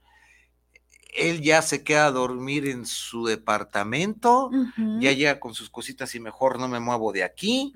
[1.15, 4.51] Él ya se queda a dormir en su departamento,
[4.99, 7.73] ya llega con sus cositas y mejor no me muevo de aquí.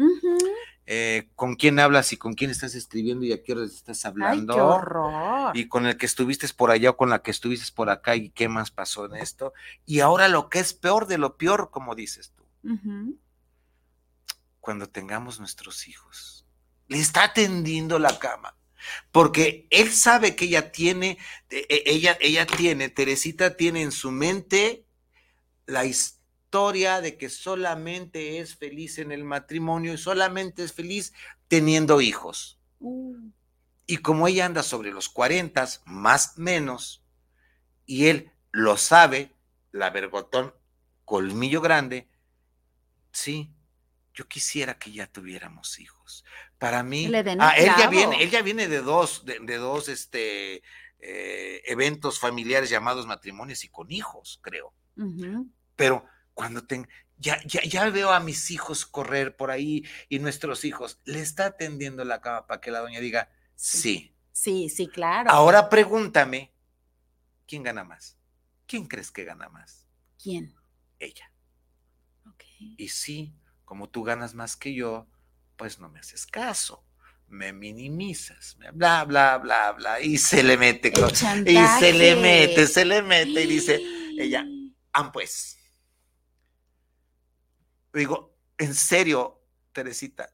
[0.94, 4.52] Eh, con quién hablas y con quién estás escribiendo y a qué estás hablando.
[4.52, 5.58] Ay, qué horror.
[5.58, 8.30] Y con el que estuviste por allá o con la que estuviste por acá y
[8.32, 9.54] qué más pasó en esto.
[9.86, 12.44] Y ahora lo que es peor de lo peor, como dices tú.
[14.60, 16.46] Cuando tengamos nuestros hijos,
[16.90, 18.58] le está tendiendo la cama.
[19.14, 21.18] Porque él sabe que ella tiene,
[21.50, 24.86] e, e, ella, ella tiene, Teresita tiene en su mente
[25.68, 26.21] la historia
[26.52, 31.14] de que solamente es feliz en el matrimonio y solamente es feliz
[31.48, 32.60] teniendo hijos.
[32.80, 33.16] Uh.
[33.88, 37.04] Y como ella anda sobre los 40, más menos,
[37.86, 39.32] y él lo sabe,
[39.72, 40.54] la vergotón,
[41.06, 42.10] colmillo grande,
[43.12, 43.54] sí,
[44.14, 46.26] yo quisiera que ya tuviéramos hijos.
[46.58, 47.10] Para mí,
[47.40, 50.64] ah, él, ya viene, él ya viene de dos, de, dos este,
[51.00, 54.74] eh, eventos familiares llamados matrimonios y con hijos, creo.
[55.76, 56.06] Pero
[56.42, 56.88] cuando ten,
[57.20, 61.46] ya, ya, ya, veo a mis hijos correr por ahí y nuestros hijos, le está
[61.46, 64.16] atendiendo la cama para que la doña diga, sí.
[64.32, 65.30] Sí, sí, claro.
[65.30, 66.52] Ahora pregúntame,
[67.48, 68.18] ¿quién gana más?
[68.66, 69.86] ¿Quién crees que gana más?
[70.20, 70.56] ¿Quién?
[70.98, 71.32] Ella.
[72.58, 75.06] Y sí, como tú ganas más que yo,
[75.58, 76.84] pues no me haces caso,
[77.28, 80.92] me minimizas, bla, bla, bla, bla, y se le mete,
[81.46, 83.80] y se le mete, se le mete, y dice
[84.18, 84.44] ella,
[84.92, 85.61] ah, pues.
[87.94, 89.42] Digo, en serio,
[89.74, 90.34] Teresita,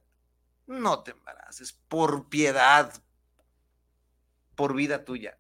[0.68, 2.94] no te embaraces, por piedad,
[4.56, 5.38] por vida tuya,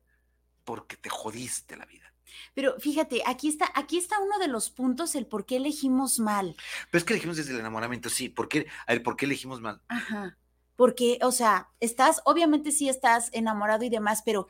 [0.63, 2.13] porque te jodiste la vida.
[2.53, 6.56] Pero fíjate, aquí está, aquí está uno de los puntos, el por qué elegimos mal.
[6.91, 8.30] Pero es que elegimos desde el enamoramiento, sí.
[8.30, 8.67] ¿Por qué?
[8.86, 9.82] A ver, ¿por qué elegimos mal?
[9.88, 10.38] Ajá.
[10.75, 14.47] Porque, o sea, estás, obviamente sí estás enamorado y demás, pero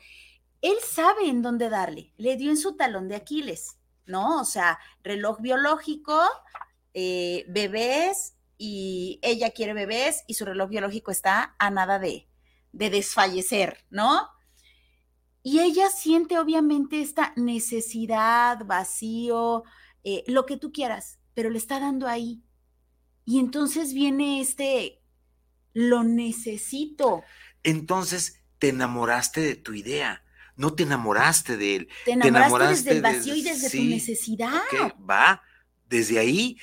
[0.60, 2.12] él sabe en dónde darle.
[2.16, 4.40] Le dio en su talón de Aquiles, ¿no?
[4.40, 6.20] O sea, reloj biológico,
[7.00, 12.26] eh, bebés, y ella quiere bebés, y su reloj biológico está a nada de,
[12.72, 14.28] de desfallecer, ¿no?
[15.44, 19.62] Y ella siente obviamente esta necesidad, vacío,
[20.02, 22.42] eh, lo que tú quieras, pero le está dando ahí.
[23.24, 25.00] Y entonces viene este,
[25.72, 27.22] lo necesito.
[27.62, 30.24] Entonces te enamoraste de tu idea,
[30.56, 31.88] no te enamoraste de él.
[32.04, 34.62] Te enamoraste, desde el vacío y desde tu necesidad.
[35.08, 35.42] va,
[35.88, 36.58] desde ahí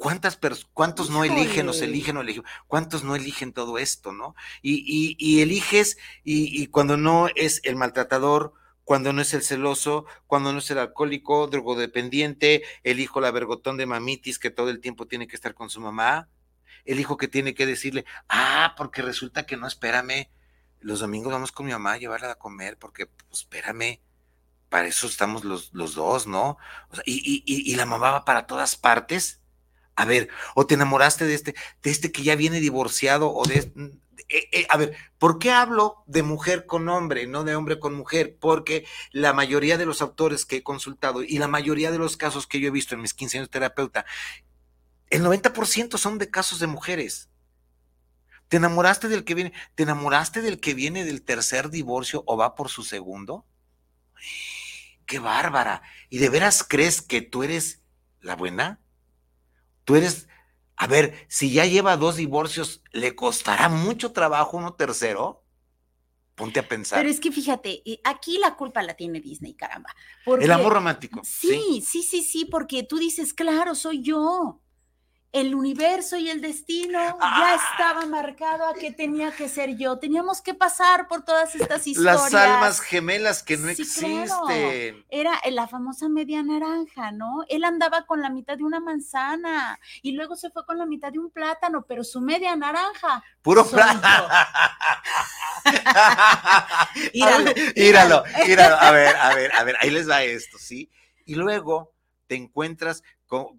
[0.00, 0.38] ¿Cuántas
[0.72, 2.42] ¿Cuántos no eligen o se eligen o eligen?
[2.66, 4.34] ¿Cuántos no eligen todo esto, no?
[4.62, 10.54] Y, y, eliges, y, cuando no es el maltratador, cuando no es el celoso, cuando
[10.54, 15.06] no es el alcohólico, drogodependiente, el hijo la vergotón de mamitis que todo el tiempo
[15.06, 16.30] tiene que estar con su mamá,
[16.86, 20.30] el hijo que tiene que decirle, ah, porque resulta que no, espérame,
[20.80, 24.00] los domingos vamos con mi mamá a llevarla a comer, porque, pues, espérame,
[24.70, 26.56] para eso estamos los, los dos, ¿no?
[27.04, 29.39] y, y, y la mamá va para todas partes
[29.96, 33.72] a ver, o te enamoraste de este, de este que ya viene divorciado, o de.
[34.28, 38.36] Eh, a ver, ¿por qué hablo de mujer con hombre, no de hombre con mujer?
[38.38, 42.46] Porque la mayoría de los autores que he consultado y la mayoría de los casos
[42.46, 44.06] que yo he visto en mis 15 años de terapeuta,
[45.08, 47.28] el 90% son de casos de mujeres.
[48.48, 49.52] ¿Te enamoraste del que viene?
[49.74, 53.46] ¿Te enamoraste del que viene del tercer divorcio o va por su segundo?
[55.06, 55.82] ¡Qué bárbara!
[56.08, 57.82] ¿Y de veras crees que tú eres
[58.20, 58.80] la buena?
[59.90, 60.28] Tú eres,
[60.76, 65.42] a ver, si ya lleva dos divorcios, ¿le costará mucho trabajo uno tercero?
[66.36, 67.00] Ponte a pensar.
[67.00, 69.92] Pero es que fíjate, eh, aquí la culpa la tiene Disney, caramba.
[70.26, 71.22] el amor romántico.
[71.24, 74.59] sí, sí, sí, sí, porque tú dices, claro, soy yo
[75.32, 77.58] el universo y el destino ya ah.
[77.72, 79.98] estaba marcado a que tenía que ser yo.
[79.98, 82.32] Teníamos que pasar por todas estas historias.
[82.32, 85.04] Las almas gemelas que no existen.
[85.08, 87.44] Era la famosa media naranja, ¿no?
[87.48, 91.12] Él andaba con la mitad de una manzana y luego se fue con la mitad
[91.12, 93.22] de un plátano, pero su media naranja.
[93.42, 94.28] Puro plátano.
[97.12, 98.76] íralo, íralo, íralo.
[98.80, 100.90] A ver, a ver, a ver, ahí les va esto, ¿sí?
[101.24, 101.92] Y luego
[102.26, 103.02] te encuentras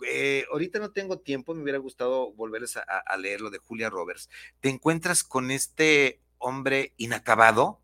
[0.07, 4.29] eh, ahorita no tengo tiempo, me hubiera gustado volverles a, leer lo de Julia Roberts.
[4.59, 7.79] Te encuentras con este hombre inacabado,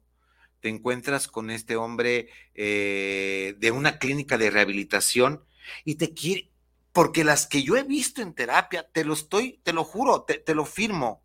[0.59, 5.43] te encuentras con este hombre eh, de una clínica de rehabilitación
[5.85, 6.49] y te quiere,
[6.91, 10.39] porque las que yo he visto en terapia, te lo estoy, te lo juro, te,
[10.39, 11.21] te lo firmo,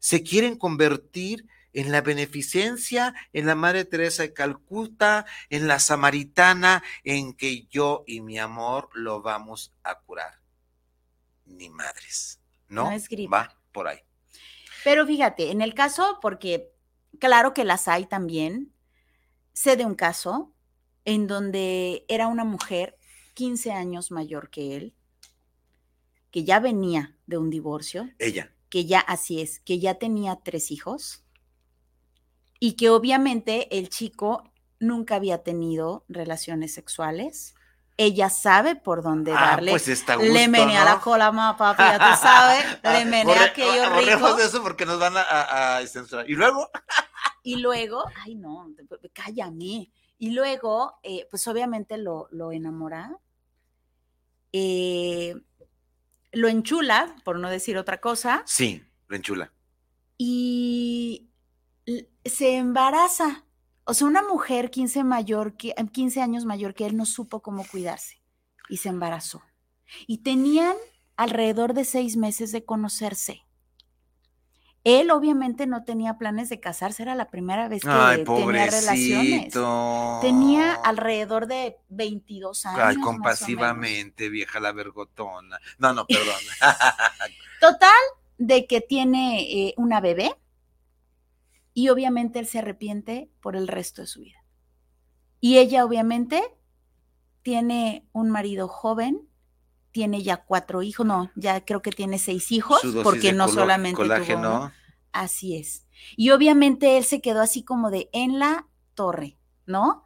[0.00, 6.82] se quieren convertir en la beneficencia, en la Madre Teresa de Calcuta, en la Samaritana,
[7.02, 10.40] en que yo y mi amor lo vamos a curar.
[11.44, 12.90] Ni madres, ¿no?
[12.90, 13.98] no Va por ahí.
[14.84, 16.72] Pero fíjate, en el caso, porque
[17.18, 18.72] claro que las hay también,
[19.52, 20.52] sé de un caso
[21.04, 22.96] en donde era una mujer
[23.34, 24.94] 15 años mayor que él,
[26.30, 28.10] que ya venía de un divorcio.
[28.18, 28.52] Ella.
[28.68, 31.23] Que ya, así es, que ya tenía tres hijos
[32.64, 34.50] y que obviamente el chico
[34.80, 37.54] nunca había tenido relaciones sexuales.
[37.98, 39.70] Ella sabe por dónde ah, darle.
[39.70, 42.64] Pues está le menea la cola más, papi, ya tú sabes.
[42.82, 44.34] Le menea aquello rico.
[44.36, 46.24] de eso porque nos van a, censurar.
[46.30, 46.70] Y luego.
[47.42, 48.72] y luego, ay no,
[49.12, 49.92] cállame.
[50.16, 53.14] Y luego, eh, pues obviamente lo, lo enamora,
[54.52, 55.34] eh,
[56.32, 58.42] lo enchula, por no decir otra cosa.
[58.46, 59.52] Sí, lo enchula.
[60.16, 61.28] Y
[62.24, 63.44] se embaraza.
[63.84, 67.66] O sea, una mujer 15, mayor que, 15 años mayor que él no supo cómo
[67.66, 68.22] cuidarse
[68.68, 69.42] y se embarazó.
[70.06, 70.74] Y tenían
[71.16, 73.44] alrededor de seis meses de conocerse.
[74.84, 79.54] Él obviamente no tenía planes de casarse, era la primera vez que tenía relaciones.
[80.20, 82.80] Tenía alrededor de 22 años.
[82.82, 85.58] Ay, compasivamente, vieja la vergotona.
[85.78, 86.34] No, no, perdón.
[87.60, 87.90] Total,
[88.36, 90.36] de que tiene eh, una bebé
[91.74, 94.44] y obviamente él se arrepiente por el resto de su vida.
[95.40, 96.42] Y ella obviamente
[97.42, 99.28] tiene un marido joven
[99.94, 104.72] tiene ya cuatro hijos, no, ya creo que tiene seis hijos, porque no solamente tuvo
[105.12, 105.86] Así es.
[106.16, 110.02] Y obviamente él se quedó así como de en la torre, ¿no?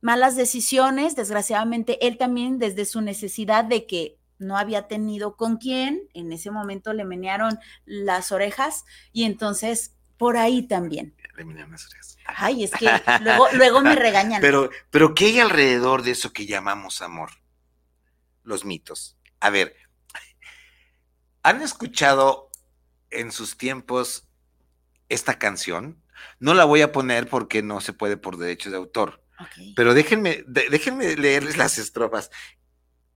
[0.00, 6.08] Malas decisiones, desgraciadamente él también desde su necesidad de que no había tenido con quién,
[6.14, 11.14] en ese momento le menearon las orejas y entonces por ahí también.
[11.36, 12.18] Las orejas.
[12.26, 12.90] Ay, es que
[13.22, 14.40] luego, luego me regañan.
[14.40, 17.30] Pero, pero ¿qué hay alrededor de eso que llamamos amor?
[18.42, 19.16] Los mitos.
[19.40, 19.76] A ver,
[21.42, 22.50] ¿han escuchado
[23.10, 24.28] en sus tiempos
[25.08, 26.02] esta canción?
[26.40, 29.22] No la voy a poner porque no se puede por derecho de autor.
[29.76, 32.30] Pero déjenme, déjenme leerles las estrofas.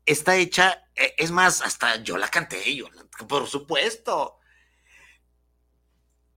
[0.07, 2.87] Está hecha, e, es más, hasta yo la canté, yo,
[3.29, 4.39] por supuesto.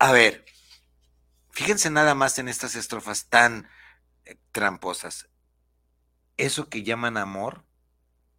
[0.05, 0.45] A ver,
[1.49, 3.67] fíjense nada más en estas estrofas tan
[4.25, 5.29] eh, tramposas.
[6.37, 7.65] Eso que llaman amor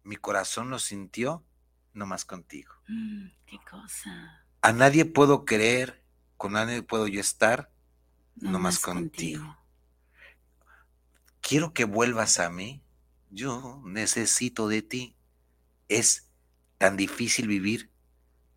[0.01, 1.45] mi corazón lo sintió
[1.91, 2.73] no más contigo.
[2.87, 4.45] Mm, qué cosa.
[4.61, 6.05] A nadie puedo creer,
[6.37, 7.69] con nadie puedo yo estar,
[8.37, 9.57] no, más contigo.
[11.41, 12.81] Quiero que vuelvas a mí.
[13.29, 15.17] Yo necesito de ti.
[15.89, 16.31] Es
[16.77, 17.91] tan difícil vivir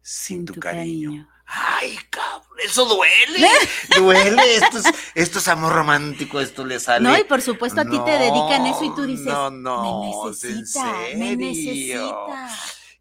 [0.00, 1.28] sin, tu, cariño.
[1.44, 2.29] Ay, cabrón,
[2.64, 3.48] eso duele.
[3.96, 4.56] duele.
[4.56, 4.84] Esto es,
[5.14, 7.08] esto es amor romántico, esto le sale.
[7.08, 10.28] No, y por supuesto a ti te dedican eso y tú dices, no, no, me
[10.28, 10.84] necesita,
[11.16, 12.48] me necesita.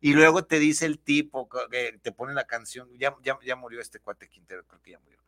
[0.02, 3.82] Y luego te dice el tipo, que te pone la canción, ya, ya, ya murió
[3.82, 5.20] este cuate Quintero, creo que ya murió.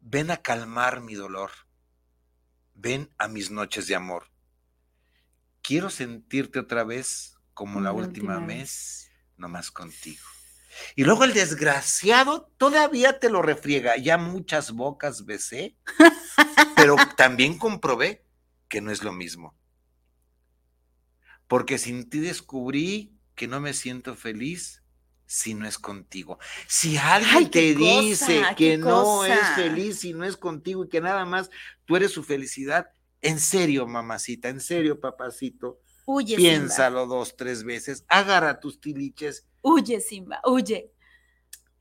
[0.00, 1.50] Ven a calmar mi dolor.
[2.74, 4.30] Ven a mis noches de amor.
[5.60, 10.24] Quiero sentirte otra vez como la, última, última vez, nomás contigo.
[10.96, 13.96] Y luego el desgraciado todavía te lo refriega.
[13.96, 15.76] Ya muchas bocas besé,
[16.76, 18.24] pero también comprobé
[18.68, 19.54] que no es lo mismo.
[21.46, 24.82] Porque sin ti descubrí que no me siento feliz
[25.26, 26.38] si no es contigo.
[26.66, 31.24] Si alguien te dice que no es feliz si no es contigo y que nada
[31.24, 31.50] más
[31.84, 35.80] tú eres su felicidad, en serio, mamacita, en serio, papacito,
[36.26, 40.92] piénsalo dos, tres veces, agarra tus tiliches Huye, Simba, huye.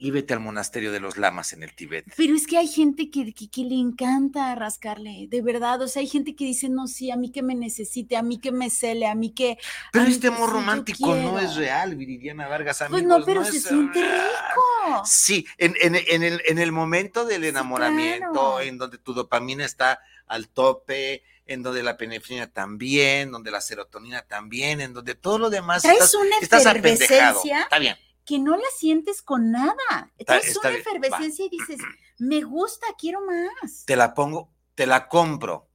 [0.01, 2.05] Y vete al monasterio de los lamas en el Tíbet.
[2.15, 5.81] Pero es que hay gente que, que, le encanta rascarle, de verdad.
[5.81, 8.39] O sea, hay gente que dice, no, sí, a mí que me necesite, a mí
[8.39, 9.57] que me cele, a mí que.
[9.91, 12.81] Pero este amor romántico no es real, Viridiana Vargas.
[12.81, 15.03] Amigos, pues no, pero se siente rico.
[15.03, 21.23] Sí, en, el, en, el, momento del enamoramiento, en donde tu dopamina está al tope,
[21.49, 26.13] en donde la penefrina también, donde la serotonina también, en donde todo lo demás Traes
[26.13, 27.97] una efervescencia Está bien.
[28.23, 30.11] que no la sientes con nada.
[30.27, 31.79] Traes una efervescencia y dices,
[32.19, 33.83] me gusta, quiero más.
[33.85, 35.67] Te la pongo, te la compro.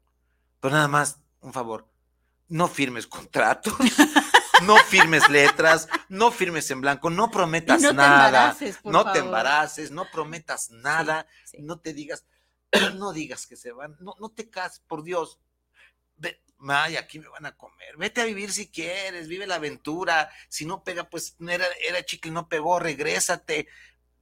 [0.61, 1.89] Pero nada más, un favor,
[2.47, 3.75] no firmes contratos.
[4.64, 10.70] no firmes letras, no firmes en blanco, no prometas nada, no te embaraces, no prometas
[10.70, 11.27] nada,
[11.59, 12.25] no te digas,
[12.95, 15.41] no digas que se van, no, no te cases, por Dios,
[16.69, 17.97] Ay, aquí me van a comer.
[17.97, 20.31] Vete a vivir si quieres, vive la aventura.
[20.49, 23.69] Si no pega, pues era, era chicle y no pegó, regrésate.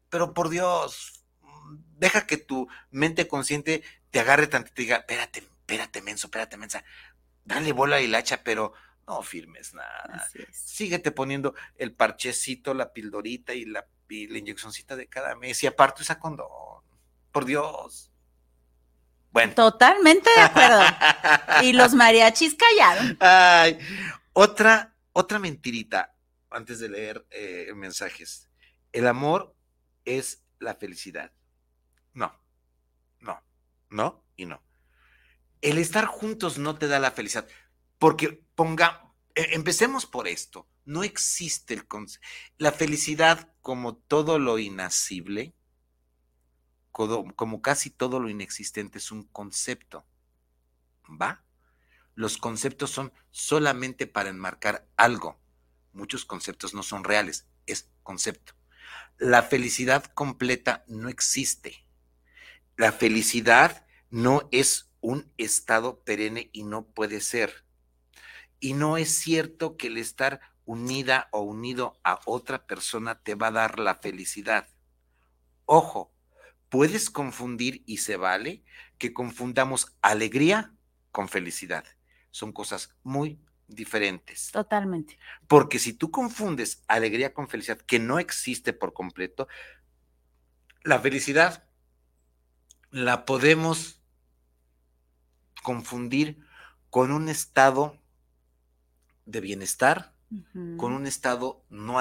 [0.09, 1.25] Pero por Dios,
[1.97, 6.57] deja que tu mente consciente te agarre tanto y te diga, espérate, espérate, menso, espérate,
[6.57, 6.85] mensa.
[7.45, 8.73] Dale bola y hacha, pero
[9.07, 10.29] no firmes nada.
[10.53, 15.63] Síguete poniendo el parchecito, la pildorita y la, y la inyeccióncita de cada mes.
[15.63, 16.49] Y aparte usa condón.
[17.33, 18.12] Por Dios.
[19.33, 19.55] Bueno.
[19.55, 20.81] Totalmente de acuerdo.
[21.63, 23.17] y los mariachis callaron.
[23.21, 23.79] Ay,
[24.33, 26.15] otra, otra mentirita
[26.51, 28.49] antes de leer eh, mensajes.
[28.93, 29.57] El amor
[30.05, 31.33] es la felicidad.
[32.13, 32.39] No,
[33.21, 33.43] no,
[33.89, 34.63] no y no.
[35.63, 37.49] El estar juntos no te da la felicidad.
[37.99, 40.69] Porque ponga, e, empecemos por esto.
[40.85, 41.87] No existe el
[42.59, 45.55] la felicidad como todo lo inacible
[46.93, 50.07] como, casi todo lo inexistente es un concepto.
[51.21, 51.45] ¿Va?
[52.15, 55.41] Los conceptos son solamente para enmarcar algo.
[55.93, 58.55] Muchos conceptos no son reales, es concepto.
[59.19, 61.87] La felicidad completa no existe.
[62.77, 67.65] La felicidad no es un estado perenne y no puede ser.
[68.61, 73.49] Y no es cierto que el estar unida o unido a otra persona te va
[73.49, 74.69] a dar la felicidad.
[75.65, 76.13] Ojo,
[76.73, 78.65] puedes confundir y se vale
[78.97, 80.73] que confundamos alegría
[81.11, 81.85] con felicidad.
[82.31, 84.51] Son cosas muy diferentes.
[84.53, 85.19] Totalmente.
[85.49, 89.49] Porque si tú confundes alegría con felicidad, que no existe por completo,
[90.83, 91.69] la felicidad
[92.91, 94.01] la podemos
[95.63, 96.39] confundir
[96.89, 98.01] con un estado
[99.27, 100.15] de bienestar,
[100.79, 101.99] con un estado no,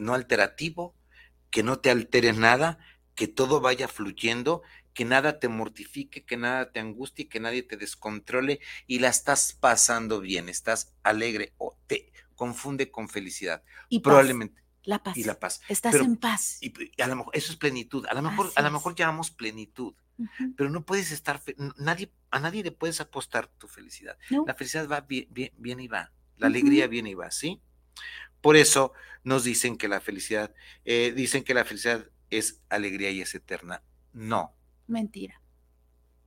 [0.00, 0.94] no alterativo,
[1.50, 2.78] que no te altere nada,
[3.14, 4.62] que todo vaya fluyendo,
[4.92, 9.52] que nada te mortifique, que nada te angustie, que nadie te descontrole y la estás
[9.52, 13.62] pasando bien, estás alegre o te confunde con felicidad.
[13.88, 14.62] Y probablemente.
[14.84, 15.16] La paz.
[15.16, 15.60] Y la paz.
[15.68, 16.58] Estás en paz.
[16.60, 18.06] Y, a lo mejor eso es plenitud.
[18.06, 19.94] A lo mejor, a lo mejor llamamos plenitud.
[20.56, 21.40] Pero no puedes estar,
[21.76, 24.16] nadie, a nadie le puedes apostar tu felicidad.
[24.46, 26.12] La felicidad va bien, bien, y va.
[26.36, 27.60] La alegría viene y va, ¿sí?
[28.40, 28.92] Por eso
[29.24, 30.54] nos dicen que la felicidad,
[30.84, 32.06] eh, dicen que la felicidad
[32.38, 33.82] es alegría y es eterna.
[34.12, 34.54] No.
[34.86, 35.40] Mentira.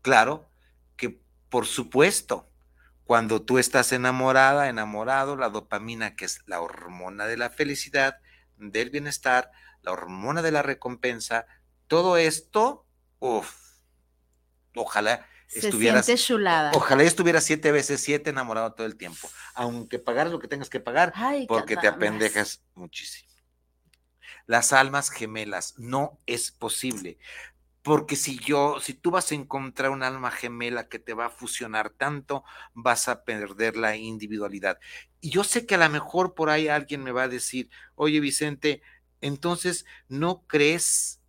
[0.01, 0.49] Claro
[0.95, 2.49] que, por supuesto,
[3.03, 8.18] cuando tú estás enamorada, enamorado, la dopamina, que es la hormona de la felicidad,
[8.58, 9.51] del bienestar,
[9.82, 11.45] la hormona de la recompensa,
[11.88, 12.86] todo esto,
[13.20, 13.53] uff,
[14.76, 16.10] ojalá estuvieras,
[16.74, 20.80] ojalá estuvieras siete veces siete enamorado todo el tiempo, aunque pagaras lo que tengas que
[20.80, 21.14] pagar,
[21.47, 23.26] porque te apendejas muchísimo.
[24.47, 27.19] Las almas gemelas, no es posible.
[27.83, 31.29] Porque si yo, si tú vas a encontrar un alma gemela que te va a
[31.29, 32.43] fusionar tanto,
[32.73, 34.79] vas a perder la individualidad.
[35.21, 38.19] Y yo sé que a lo mejor por ahí alguien me va a decir, oye
[38.19, 38.81] Vicente,
[39.21, 41.21] entonces, ¿no crees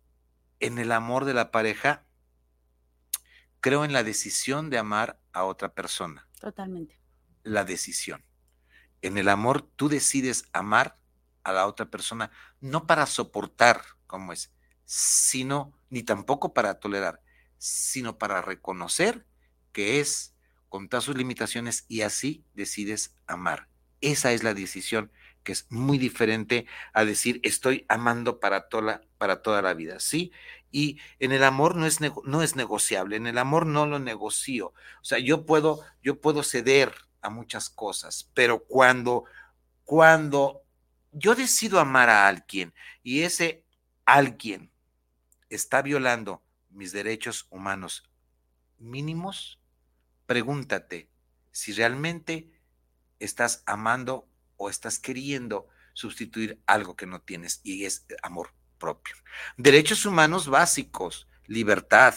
[0.59, 2.05] en el amor de la pareja?
[3.61, 6.27] Creo en la decisión de amar a otra persona.
[6.39, 6.99] Totalmente.
[7.43, 8.23] La decisión.
[9.01, 10.97] En el amor tú decides amar
[11.43, 14.51] a la otra persona, no para soportar como es,
[14.85, 17.21] sino, ni tampoco para tolerar,
[17.57, 19.25] sino para reconocer
[19.71, 20.35] que es,
[20.67, 23.67] con todas sus limitaciones, y así decides amar.
[24.01, 25.11] Esa es la decisión
[25.43, 30.31] que es muy diferente a decir estoy amando para toda, para toda la vida, ¿sí?
[30.71, 34.73] Y en el amor no es, no es negociable, en el amor no lo negocio.
[35.01, 39.25] O sea, yo puedo, yo puedo ceder a muchas cosas, pero cuando,
[39.85, 40.63] cuando
[41.11, 43.65] yo decido amar a alguien y ese
[44.05, 44.71] alguien
[45.49, 48.09] está violando mis derechos humanos
[48.77, 49.59] mínimos,
[50.25, 51.09] pregúntate
[51.51, 52.51] si realmente
[53.19, 59.15] estás amando o estás queriendo sustituir algo que no tienes y es amor propio.
[59.57, 62.15] Derechos humanos básicos, libertad,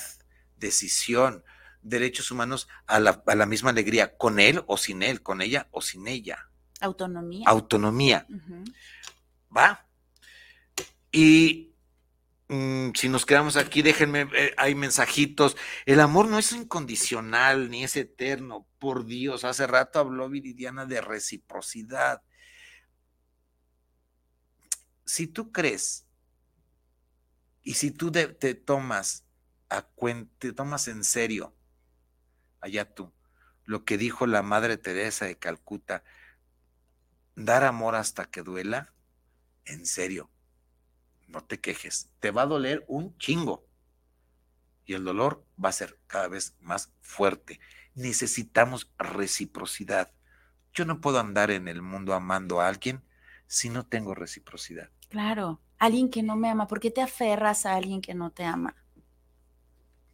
[0.56, 1.44] decisión,
[1.82, 6.06] derechos humanos a la, misma alegría, con él o sin él, con ella o sin
[6.06, 6.48] ella.
[6.82, 7.44] Autonomía.
[7.46, 8.26] Autonomía.
[9.56, 9.86] ¿Va?
[11.12, 11.74] Y
[12.48, 15.56] mm, si nos quedamos aquí, déjenme, eh, hay mensajitos.
[15.86, 19.44] El amor no es incondicional ni es eterno, por Dios.
[19.44, 22.22] Hace rato habló Viridiana de reciprocidad.
[25.04, 26.06] Si tú crees
[27.62, 29.24] y si tú te tomas
[29.68, 31.54] a cuenta, te tomas en serio,
[32.60, 33.12] allá tú,
[33.64, 36.02] lo que dijo la Madre Teresa de Calcuta,
[37.36, 38.92] dar amor hasta que duela,
[39.64, 40.30] en serio,
[41.28, 43.66] no te quejes, te va a doler un chingo
[44.84, 47.60] y el dolor va a ser cada vez más fuerte.
[47.94, 50.12] Necesitamos reciprocidad.
[50.72, 53.02] Yo no puedo andar en el mundo amando a alguien
[53.46, 54.90] si no tengo reciprocidad.
[55.08, 58.44] Claro, alguien que no me ama, ¿por qué te aferras a alguien que no te
[58.44, 58.76] ama?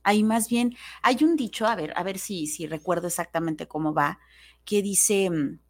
[0.03, 3.95] Ahí más bien hay un dicho, a ver, a ver si, si recuerdo exactamente cómo
[3.95, 4.19] va,
[4.65, 5.61] que dice, mm,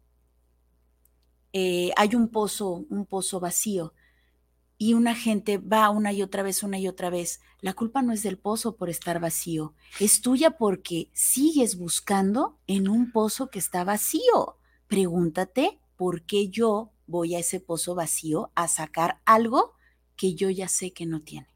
[1.53, 3.93] eh, hay un pozo, un pozo vacío
[4.77, 7.41] y una gente va una y otra vez, una y otra vez.
[7.59, 12.87] La culpa no es del pozo por estar vacío, es tuya porque sigues buscando en
[12.87, 14.57] un pozo que está vacío.
[14.87, 19.73] Pregúntate por qué yo voy a ese pozo vacío a sacar algo
[20.15, 21.47] que yo ya sé que no tiene.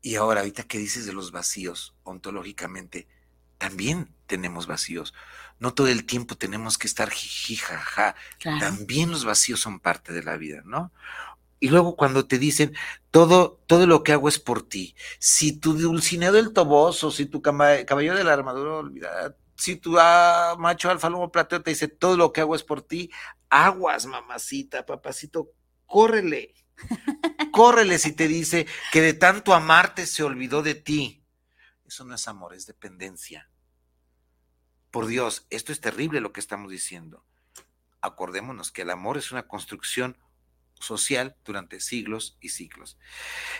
[0.00, 3.08] Y ahora, ahorita que dices de los vacíos, ontológicamente,
[3.58, 5.12] también tenemos vacíos.
[5.58, 8.14] No todo el tiempo tenemos que estar jiji, jaja.
[8.60, 10.92] También los vacíos son parte de la vida, ¿no?
[11.60, 12.76] Y luego cuando te dicen,
[13.10, 14.94] todo, todo lo que hago es por ti.
[15.18, 20.54] Si tu dulcineo del toboso, si tu caballo de la armadura olvidada, si tu ah,
[20.56, 23.10] macho alfa lomo plateo te dice, todo lo que hago es por ti,
[23.50, 25.50] aguas, mamacita, papacito,
[25.84, 26.54] córrele.
[27.52, 31.24] córrele si te dice que de tanto amarte se olvidó de ti.
[31.84, 33.50] Eso no es amor, es dependencia.
[34.90, 37.24] Por Dios, esto es terrible lo que estamos diciendo.
[38.00, 40.16] Acordémonos que el amor es una construcción
[40.80, 42.98] social durante siglos y siglos.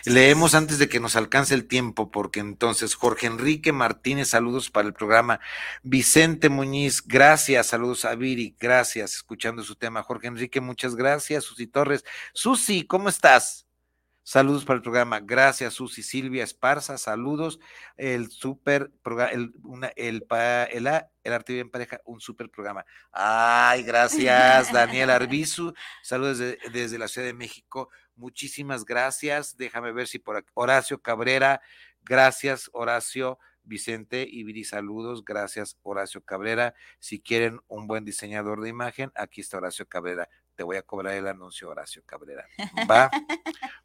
[0.05, 4.87] Leemos antes de que nos alcance el tiempo, porque entonces Jorge Enrique Martínez, saludos para
[4.87, 5.39] el programa.
[5.83, 10.03] Vicente Muñiz, gracias, saludos a Viri, gracias, escuchando su tema.
[10.03, 11.43] Jorge Enrique, muchas gracias.
[11.43, 13.68] Susi Torres, Susi, ¿cómo estás?
[14.23, 15.19] Saludos para el programa.
[15.19, 16.97] Gracias, Susi Silvia Esparza.
[16.97, 17.59] Saludos.
[17.97, 19.53] El super programa, el,
[19.95, 20.25] el,
[20.71, 20.87] el,
[21.23, 22.85] el Arte Bien Pareja, un super programa.
[23.11, 25.73] Ay, gracias, Daniel Arbizu.
[26.03, 27.89] Saludos desde, la Ciudad de México.
[28.15, 29.57] Muchísimas gracias.
[29.57, 30.49] Déjame ver si por aquí.
[30.53, 31.61] Horacio Cabrera.
[32.03, 33.39] Gracias, Horacio.
[33.63, 35.23] Vicente Ibiri, saludos.
[35.25, 36.73] Gracias, Horacio Cabrera.
[36.99, 40.29] Si quieren un buen diseñador de imagen, aquí está Horacio Cabrera
[40.59, 42.45] te voy a cobrar el anuncio, Horacio Cabrera.
[42.91, 43.09] Va,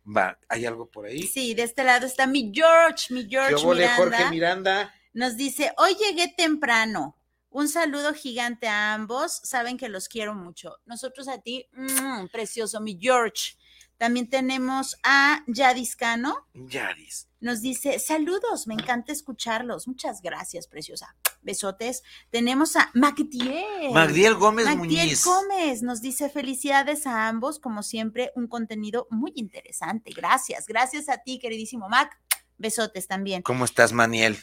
[0.04, 0.36] va.
[0.48, 1.22] ¿Hay algo por ahí?
[1.22, 3.96] Sí, de este lado está mi George, mi George Yo Miranda.
[3.96, 4.94] Jorge Miranda.
[5.12, 7.16] Nos dice, hoy llegué temprano.
[7.48, 9.40] Un saludo gigante a ambos.
[9.44, 10.80] Saben que los quiero mucho.
[10.84, 13.54] Nosotros a ti, mm, precioso, mi George.
[13.96, 16.48] También tenemos a Yadis Cano.
[16.54, 17.28] Yadis.
[17.38, 19.86] Nos dice, saludos, me encanta escucharlos.
[19.86, 21.14] Muchas gracias, preciosa.
[21.44, 22.02] Besotes.
[22.30, 23.92] Tenemos a Magdiel.
[23.92, 30.12] Magdiel Gómez Magdiel Gómez nos dice, felicidades a ambos, como siempre, un contenido muy interesante.
[30.14, 32.18] Gracias, gracias a ti, queridísimo Mac.
[32.58, 33.42] Besotes también.
[33.42, 34.38] ¿Cómo estás, Maniel?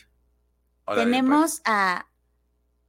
[0.85, 2.05] Tenemos a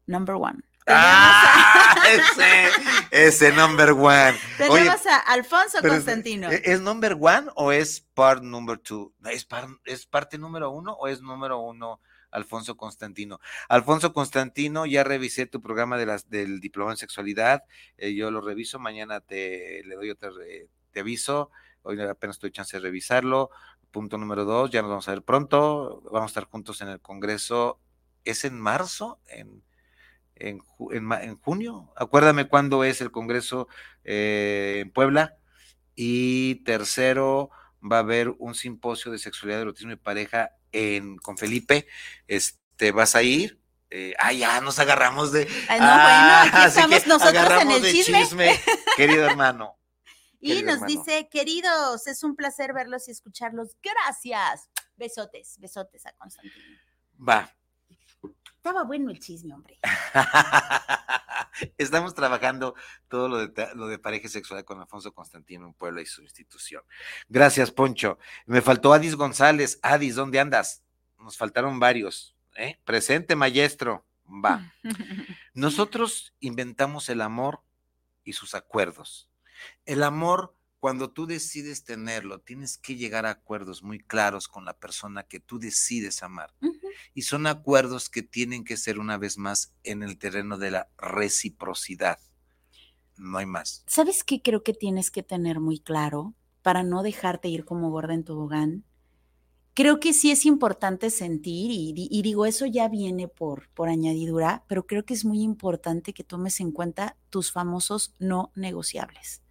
[0.06, 0.62] Number One.
[0.86, 2.70] Ah, ese,
[3.10, 4.34] ese number one.
[4.58, 6.50] Tenemos a Alfonso Constantino.
[6.50, 9.14] ¿Es number one o es part number two?
[9.24, 9.46] ¿Es,
[9.84, 12.00] ¿Es parte número uno o es número uno
[12.33, 13.39] Alfonso Constantino?
[13.68, 17.62] Alfonso Constantino, ya revisé tu programa de las, del diploma en sexualidad.
[17.97, 18.78] Eh, yo lo reviso.
[18.78, 20.30] Mañana te le doy otra,
[20.91, 21.51] te aviso.
[21.83, 23.51] Hoy apenas estoy chance de revisarlo.
[23.91, 26.03] Punto número dos, ya nos vamos a ver pronto.
[26.11, 27.78] Vamos a estar juntos en el Congreso.
[28.24, 29.20] ¿Es en marzo?
[29.26, 29.62] En
[30.43, 30.61] en,
[30.91, 31.93] en, junio.
[31.97, 33.68] Acuérdame cuándo es el Congreso
[34.05, 35.37] eh, en Puebla.
[35.95, 41.87] Y tercero, va a haber un simposio de sexualidad, erotismo y pareja en, con Felipe.
[42.27, 43.61] Este, ¿Vas a ir?
[43.91, 45.45] Eh, ah, ya nos agarramos de.
[45.45, 48.61] no, bueno, aquí estamos nosotros en el chisme.
[48.97, 49.79] querido hermano.
[50.41, 53.77] y nos dice, queridos, es un placer verlos y escucharlos.
[53.83, 54.70] Gracias.
[54.97, 56.55] Besotes, besotes a Constantino.
[57.29, 57.55] Va,
[58.62, 59.76] estaba bueno el chisme, hombre.
[61.78, 62.76] Estamos trabajando
[63.08, 66.80] todo lo de, lo de pareja sexual con Alfonso Constantino en Puebla y su institución.
[67.28, 68.20] Gracias, Poncho.
[68.46, 69.80] Me faltó Adis González.
[69.82, 70.84] Adis, ¿dónde andas?
[71.18, 72.36] Nos faltaron varios.
[72.54, 72.78] ¿eh?
[72.84, 74.06] Presente, maestro.
[74.28, 74.72] Va.
[75.54, 77.62] Nosotros inventamos el amor
[78.22, 79.28] y sus acuerdos.
[79.86, 84.76] El amor cuando tú decides tenerlo, tienes que llegar a acuerdos muy claros con la
[84.76, 86.53] persona que tú decides amar.
[87.14, 90.89] Y son acuerdos que tienen que ser una vez más en el terreno de la
[90.99, 92.18] reciprocidad.
[93.16, 93.85] No hay más.
[93.87, 98.14] ¿Sabes qué creo que tienes que tener muy claro para no dejarte ir como gorda
[98.14, 98.85] en tobogán?
[99.74, 104.64] Creo que sí es importante sentir, y, y, digo, eso ya viene por, por añadidura,
[104.66, 109.41] pero creo que es muy importante que tomes en cuenta tus famosos no negociables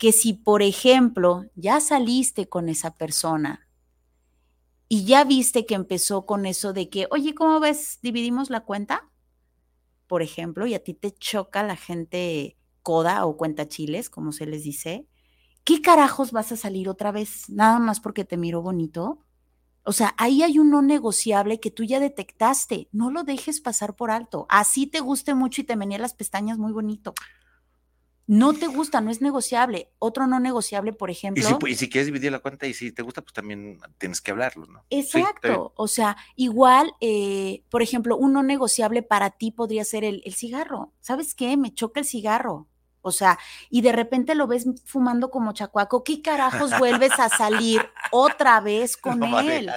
[0.00, 3.68] que si, por ejemplo, ya saliste con esa persona
[4.88, 7.98] y ya viste que empezó con eso de que, oye, ¿cómo ves?
[8.00, 9.10] ¿Dividimos la cuenta?
[10.06, 14.46] Por ejemplo, y a ti te choca la gente coda o cuenta chiles, como se
[14.46, 15.06] les dice,
[15.64, 17.50] ¿qué carajos vas a salir otra vez?
[17.50, 19.26] Nada más porque te miro bonito.
[19.82, 22.88] O sea, ahí hay un no negociable que tú ya detectaste.
[22.90, 24.46] No lo dejes pasar por alto.
[24.48, 27.12] Así te guste mucho y te venía las pestañas muy bonito
[28.30, 29.90] no te gusta, no es negociable.
[29.98, 31.58] Otro no negociable, por ejemplo.
[31.66, 34.66] Y si, quieres dividir la cuenta y si te gusta, pues también tienes que hablarlo,
[34.66, 34.84] ¿no?
[34.88, 35.72] Exacto.
[35.74, 40.92] o sea, igual, eh, por ejemplo, un no negociable para ti podría ser el, cigarro.
[41.00, 41.56] ¿Sabes qué?
[41.56, 42.68] Me choca el cigarro.
[43.02, 43.36] O sea,
[43.68, 47.80] y de repente lo ves fumando como chacuaco, ¿qué carajos vuelves a salir
[48.12, 49.72] otra vez con él?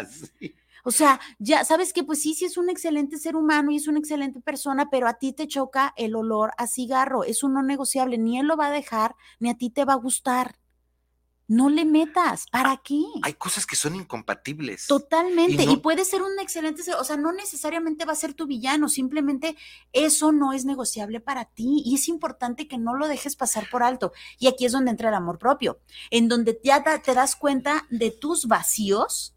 [0.83, 3.87] O sea, ya sabes que pues sí, sí es un excelente ser humano y es
[3.87, 7.63] una excelente persona, pero a ti te choca el olor a cigarro, es un no
[7.63, 10.59] negociable, ni él lo va a dejar, ni a ti te va a gustar.
[11.45, 12.45] No le metas.
[12.51, 13.01] ¿Para qué?
[13.21, 14.87] Hay cosas que son incompatibles.
[14.87, 15.63] Totalmente.
[15.63, 19.57] Y, puede ser un excelente, o sea, no necesariamente va a ser tu villano, simplemente
[19.91, 21.83] eso no es negociable para ti.
[21.85, 24.13] Y es importante que no lo dejes pasar por alto.
[24.39, 25.79] Y aquí es donde entra el amor propio,
[26.11, 29.35] en donde ya te das cuenta de tus vacíos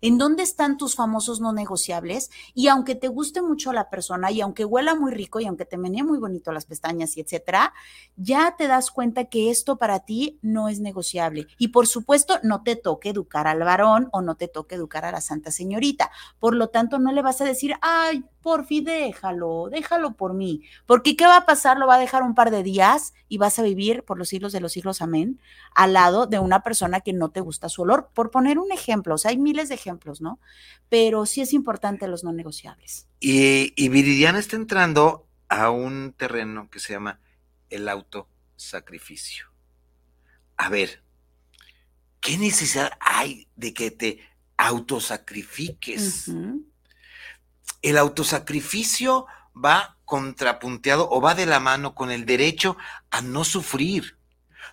[0.00, 4.40] en dónde están tus famosos no negociables y aunque te guste mucho la persona y
[4.40, 7.72] aunque huela muy rico y aunque te menee muy bonito las pestañas y etcétera,
[8.16, 11.46] ya te das cuenta que esto para ti no es negociable.
[11.58, 15.12] Y por supuesto, no te toque educar al varón o no te toque educar a
[15.12, 16.10] la santa señorita.
[16.38, 20.62] Por lo tanto, no le vas a decir, ay, por fin déjalo, déjalo por mí.
[20.86, 21.78] Porque ¿qué va a pasar?
[21.78, 24.52] Lo va a dejar un par de días y vas a vivir por los siglos
[24.52, 25.40] de los siglos, amén,
[25.74, 28.08] al lado de una persona que no te gusta su olor.
[28.14, 30.38] Por poner un ejemplo, o sea, hay miles de ejemplos, ¿no?
[30.88, 33.08] Pero sí es importante los no negociables.
[33.18, 37.18] Y, y Viridiana está entrando a un terreno que se llama
[37.68, 39.46] el autosacrificio.
[40.56, 41.02] A ver,
[42.20, 44.20] ¿qué necesidad hay de que te
[44.56, 46.30] autosacrifiques?
[47.82, 52.76] El autosacrificio va contrapunteado o va de la mano con el derecho
[53.10, 54.16] a no sufrir.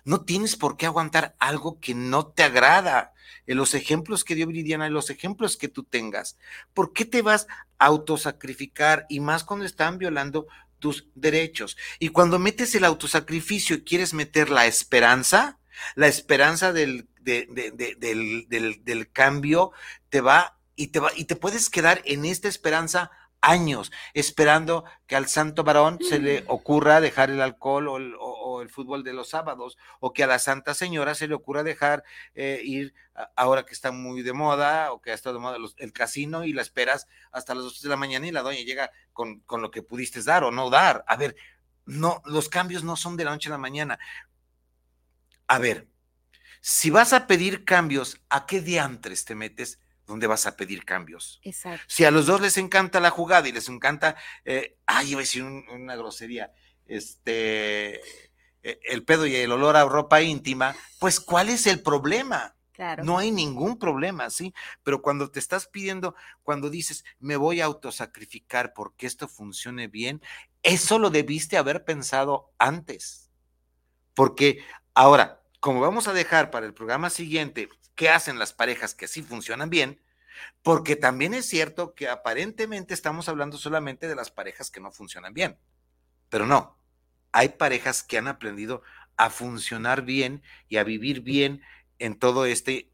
[0.04, 3.12] No tienes por qué aguantar algo que no te agrada.
[3.46, 6.38] En los ejemplos que dio Viridiana, en los ejemplos que tú tengas,
[6.72, 7.46] ¿por qué te vas
[7.78, 9.06] a autosacrificar?
[9.08, 10.46] Y más cuando están violando
[10.78, 11.76] tus derechos.
[11.98, 15.58] Y cuando metes el autosacrificio y quieres meter la esperanza,
[15.94, 18.46] la esperanza del, del,
[18.84, 19.72] del cambio
[20.10, 23.10] te va y te, va, y te puedes quedar en esta esperanza
[23.44, 26.44] años, esperando que al santo varón se le mm.
[26.48, 30.72] ocurra dejar el alcohol o el, fútbol de los sábados, o que a la Santa
[30.72, 32.02] Señora se le ocurra dejar
[32.34, 32.94] eh, ir,
[33.36, 36.54] ahora que está muy de moda, o que ha estado de moda, el casino, y
[36.54, 39.70] la esperas hasta las dos de la mañana y la doña llega con, con lo
[39.70, 41.04] que pudiste dar o no dar.
[41.06, 41.36] A ver,
[41.84, 43.98] no, los cambios no son de la noche a la mañana.
[45.46, 45.86] A ver,
[46.62, 49.78] si vas a pedir cambios, ¿a qué diantres te metes?
[50.06, 51.40] ¿Dónde vas a pedir cambios.
[51.42, 51.84] Exacto.
[51.88, 55.22] Si a los dos les encanta la jugada y les encanta, eh, ay, iba a
[55.22, 56.52] decir una grosería,
[56.86, 58.00] este,
[58.62, 62.54] e, el pedo y el olor a ropa íntima, pues ¿cuál es el problema?
[62.72, 63.04] Claro.
[63.04, 64.52] No hay ningún problema, ¿sí?
[64.82, 70.20] Pero cuando te estás pidiendo, cuando dices, me voy a autosacrificar porque esto funcione bien,
[70.62, 73.30] eso lo debiste haber pensado antes.
[74.12, 79.08] Porque ahora, como vamos a dejar para el programa siguiente qué hacen las parejas que
[79.08, 80.00] sí funcionan bien,
[80.62, 85.34] porque también es cierto que aparentemente estamos hablando solamente de las parejas que no funcionan
[85.34, 85.58] bien,
[86.28, 86.78] pero no,
[87.32, 88.82] hay parejas que han aprendido
[89.16, 91.62] a funcionar bien y a vivir bien
[91.98, 92.90] en todo este...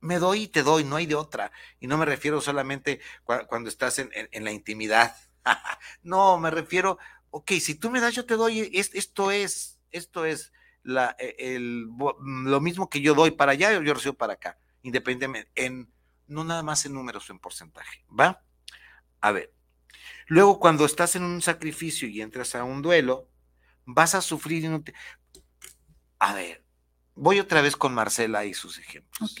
[0.00, 1.52] me doy y te doy, no hay de otra.
[1.80, 5.16] Y no me refiero solamente cuando estás en, la intimidad.
[6.02, 6.98] no, me refiero,
[7.30, 10.52] ok, si tú me das, yo te doy, esto es, esto es
[10.88, 11.86] la, e, el,
[12.18, 15.92] lo mismo que yo doy para allá, yo recibo para acá, independientemente, en,
[16.26, 18.42] no nada más en números o en porcentaje, ¿va?
[19.20, 19.52] A ver,
[20.28, 23.28] luego cuando estás en un sacrificio y entras a un duelo,
[23.84, 24.64] vas a sufrir.
[24.64, 24.82] Y no
[26.20, 26.64] A ver,
[27.14, 29.34] voy otra vez con Marcela y sus ejemplos.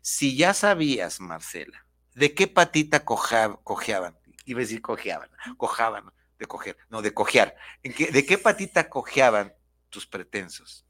[0.00, 1.84] Si ya sabías, Marcela,
[2.14, 4.16] de qué patita cojeaban,
[4.46, 5.28] iba a decir cojeaban,
[5.58, 9.52] cojaban, de coger, no, de cojear, ¿de qué patita cojeaban
[9.88, 10.86] tus pretensos.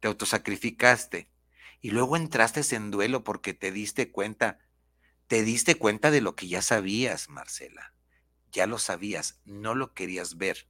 [0.00, 1.30] Te autosacrificaste
[1.80, 4.58] y luego entraste en duelo porque te diste cuenta,
[5.26, 7.94] te diste cuenta de lo que ya sabías, Marcela.
[8.52, 10.68] Ya lo sabías, no lo querías ver.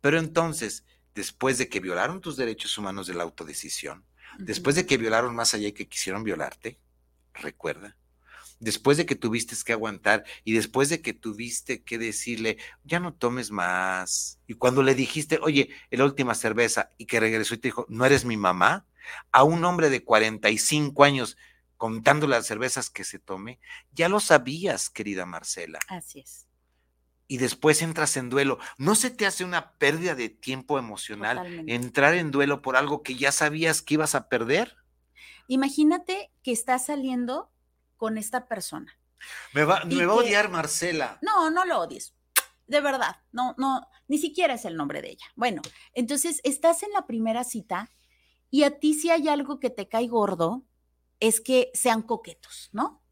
[0.00, 0.84] Pero entonces,
[1.14, 4.04] después de que violaron tus derechos humanos de la autodecisión,
[4.38, 6.78] después de que violaron más allá y que quisieron violarte,
[7.34, 7.96] recuerda,
[8.62, 13.12] después de que tuviste que aguantar y después de que tuviste que decirle, ya no
[13.12, 14.38] tomes más.
[14.46, 18.06] Y cuando le dijiste, oye, la última cerveza y que regresó y te dijo, no
[18.06, 18.86] eres mi mamá,
[19.32, 21.36] a un hombre de 45 años
[21.76, 23.58] contando las cervezas que se tome,
[23.90, 25.80] ya lo sabías, querida Marcela.
[25.88, 26.46] Así es.
[27.26, 28.58] Y después entras en duelo.
[28.78, 33.16] ¿No se te hace una pérdida de tiempo emocional entrar en duelo por algo que
[33.16, 34.76] ya sabías que ibas a perder?
[35.48, 37.51] Imagínate que estás saliendo
[38.02, 38.98] con esta persona.
[39.52, 41.20] Me va, me va a odiar Marcela.
[41.22, 42.16] No, no lo odies.
[42.66, 45.26] De verdad, no, no, ni siquiera es el nombre de ella.
[45.36, 45.62] Bueno,
[45.94, 47.90] entonces estás en la primera cita
[48.50, 50.64] y a ti si hay algo que te cae gordo,
[51.20, 53.04] es que sean coquetos, ¿no?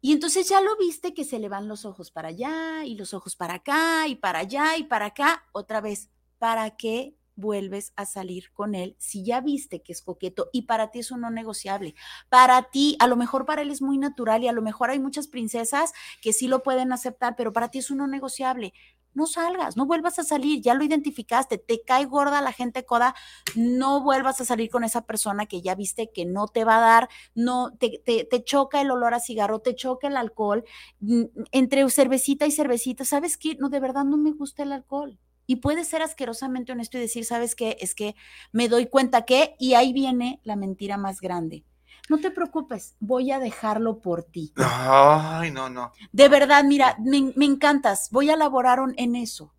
[0.00, 3.14] Y entonces ya lo viste que se le van los ojos para allá y los
[3.14, 8.06] ojos para acá y para allá y para acá, otra vez, ¿para qué vuelves a
[8.06, 11.30] salir con él si ya viste que es coqueto y para ti es un no
[11.30, 11.94] negociable.
[12.28, 14.98] Para ti, a lo mejor para él es muy natural y a lo mejor hay
[14.98, 18.72] muchas princesas que sí lo pueden aceptar, pero para ti es un no negociable.
[19.14, 23.14] no salgas, no vuelvas a salir, ya lo identificaste, te cae gorda la gente coda,
[23.54, 26.80] no vuelvas a salir con esa persona que ya viste que no te va a
[26.80, 30.64] dar, no, te, te, choca el olor a cigarro, te choca el alcohol,
[31.00, 31.22] mm,
[31.52, 33.54] entre cervecita y cervecita, ¿sabes qué?
[33.60, 35.18] No, de verdad no me gusta el alcohol.
[35.46, 37.76] Y puedes ser asquerosamente honesto y decir, ¿sabes qué?
[37.80, 38.14] Es que
[38.52, 41.64] me doy cuenta que, y ahí viene la mentira más grande
[42.08, 44.52] no te preocupes, voy a dejarlo por ti.
[44.56, 45.92] Ay, no, no.
[46.12, 49.54] De verdad, mira, me, encantas, voy a elaborar en eso.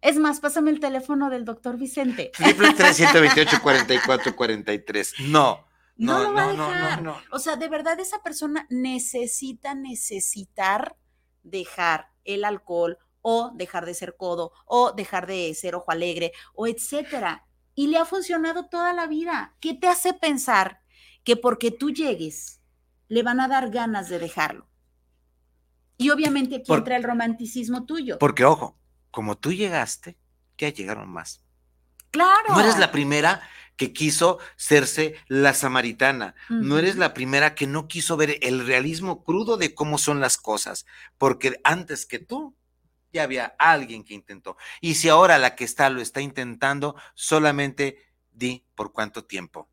[0.00, 2.32] Es más, pásame el teléfono del doctor Vicente.
[2.36, 5.14] Triple 328 44 43.
[5.28, 5.66] No.
[5.96, 10.96] No, no, no, no, no, O sea, de verdad esa persona necesita necesitar
[11.42, 16.66] dejar el alcohol o dejar de ser codo o dejar de ser ojo alegre o
[16.66, 17.46] etcétera.
[17.74, 19.56] Y le ha funcionado toda la vida.
[19.60, 20.80] ¿Qué te hace pensar
[21.24, 22.60] que porque tú llegues,
[23.08, 24.68] le van a dar ganas de dejarlo.
[25.96, 28.18] Y obviamente aquí entra el romanticismo tuyo.
[28.18, 28.78] Porque, ojo,
[29.10, 30.16] como tú llegaste,
[30.56, 31.44] ya llegaron más.
[32.10, 32.48] Claro.
[32.48, 33.42] No eres la primera
[33.76, 36.34] que quiso serse la samaritana.
[36.48, 40.38] No eres la primera que no quiso ver el realismo crudo de cómo son las
[40.38, 40.86] cosas.
[41.18, 42.56] Porque antes que tú,
[43.12, 44.56] ya había alguien que intentó.
[44.80, 47.98] Y si ahora la que está lo está intentando, solamente
[48.30, 49.68] di por cuánto tiempo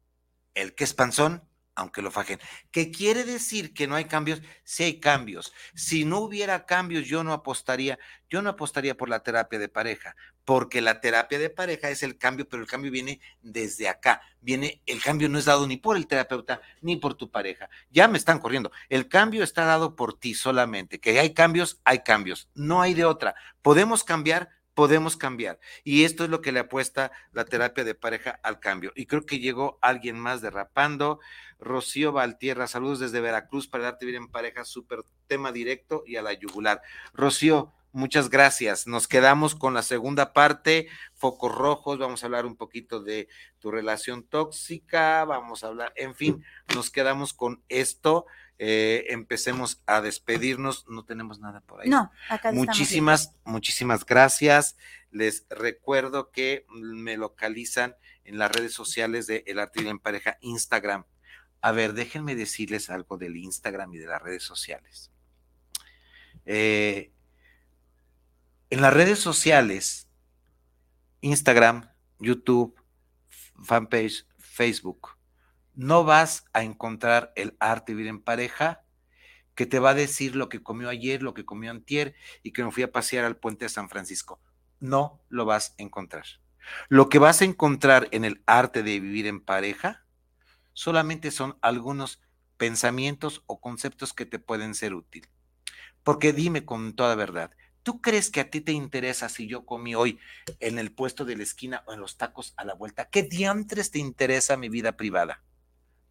[0.57, 1.46] el que es panzón,
[1.77, 2.39] aunque lo fajen.
[2.71, 4.41] ¿Qué quiere decir que no hay cambios?
[4.63, 5.53] Sí hay cambios.
[5.75, 7.99] Si no hubiera cambios, yo no apostaría,
[8.29, 12.17] yo no apostaría por la terapia de pareja, porque la terapia de pareja es el
[12.17, 14.21] cambio, pero el cambio viene desde acá.
[14.41, 17.69] Viene, el cambio no es dado ni por el terapeuta ni por tu pareja.
[17.91, 18.71] Ya me están corriendo.
[18.89, 20.99] El cambio está dado por ti solamente.
[20.99, 22.49] Que hay cambios, hay cambios.
[22.55, 23.35] No hay de otra.
[23.61, 25.59] Podemos cambiar, podemos cambiar.
[25.83, 28.93] Y esto es lo que le apuesta la terapia de pareja al cambio.
[28.95, 31.19] Y creo que llegó alguien más derrapando.
[31.59, 36.21] Rocío Valtierra, saludos desde Veracruz para darte bien en pareja, súper tema directo y a
[36.21, 36.81] la yugular.
[37.13, 38.87] Rocío, muchas gracias.
[38.87, 43.27] Nos quedamos con la segunda parte, focos rojos, vamos a hablar un poquito de
[43.59, 46.43] tu relación tóxica, vamos a hablar, en fin,
[46.73, 48.25] nos quedamos con esto.
[48.59, 50.87] Eh, empecemos a despedirnos.
[50.87, 51.89] No tenemos nada por ahí.
[51.89, 54.77] No, acá Muchísimas, muchísimas gracias.
[55.11, 61.05] Les recuerdo que me localizan en las redes sociales de El Arte en Pareja, Instagram.
[61.61, 65.11] A ver, déjenme decirles algo del Instagram y de las redes sociales.
[66.45, 67.11] Eh,
[68.69, 70.07] en las redes sociales,
[71.21, 71.89] Instagram,
[72.19, 72.81] YouTube,
[73.63, 75.17] fanpage, Facebook,
[75.73, 78.83] no vas a encontrar el arte de vivir en pareja
[79.55, 82.63] que te va a decir lo que comió ayer, lo que comió antier y que
[82.63, 84.39] me fui a pasear al puente de San Francisco.
[84.79, 86.25] No lo vas a encontrar.
[86.89, 90.05] Lo que vas a encontrar en el arte de vivir en pareja
[90.77, 92.21] solamente son algunos
[92.57, 95.27] pensamientos o conceptos que te pueden ser útil.
[96.03, 97.49] Porque dime con toda verdad,
[97.81, 100.19] ¿tú crees que a ti te interesa si yo comí hoy
[100.59, 103.09] en el puesto de la esquina o en los tacos a la vuelta?
[103.09, 105.41] ¿Qué diantres te interesa mi vida privada?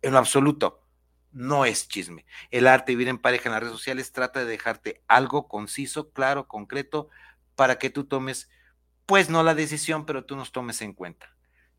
[0.02, 0.82] en lo absoluto.
[1.30, 2.26] No es chisme.
[2.50, 6.10] El arte de vivir en pareja en las redes sociales trata de dejarte algo conciso,
[6.10, 7.08] claro, concreto,
[7.54, 8.50] para que tú tomes,
[9.06, 11.35] pues no la decisión, pero tú nos tomes en cuenta.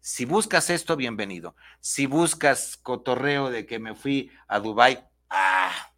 [0.07, 1.53] Si buscas esto, bienvenido.
[1.81, 5.91] Si buscas cotorreo de que me fui a Dubai, ah,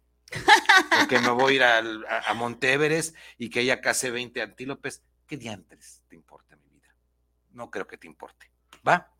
[1.04, 5.04] o que me voy a ir a, a, Monteveres y que haya casi 20 antílopes,
[5.28, 6.92] ¿qué diantres te importa mi vida?
[7.52, 8.50] No creo que te importe.
[8.86, 9.12] ¿Va?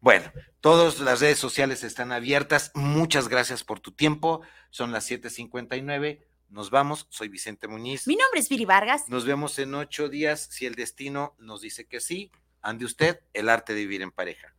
[0.00, 0.32] Bueno,
[0.62, 2.72] todas las redes sociales están abiertas.
[2.74, 4.40] Muchas gracias por tu tiempo.
[4.70, 6.26] Son las 7:59.
[6.48, 7.06] Nos vamos.
[7.10, 8.06] Soy Vicente Muñiz.
[8.06, 9.06] Mi nombre es Viri Vargas.
[9.06, 10.48] Nos vemos en ocho días.
[10.50, 12.32] Si el destino nos dice que sí,
[12.62, 14.54] ande usted el arte de vivir en pareja.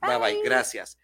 [0.00, 0.18] bye.
[0.18, 0.42] bye.
[0.44, 0.98] Gracias.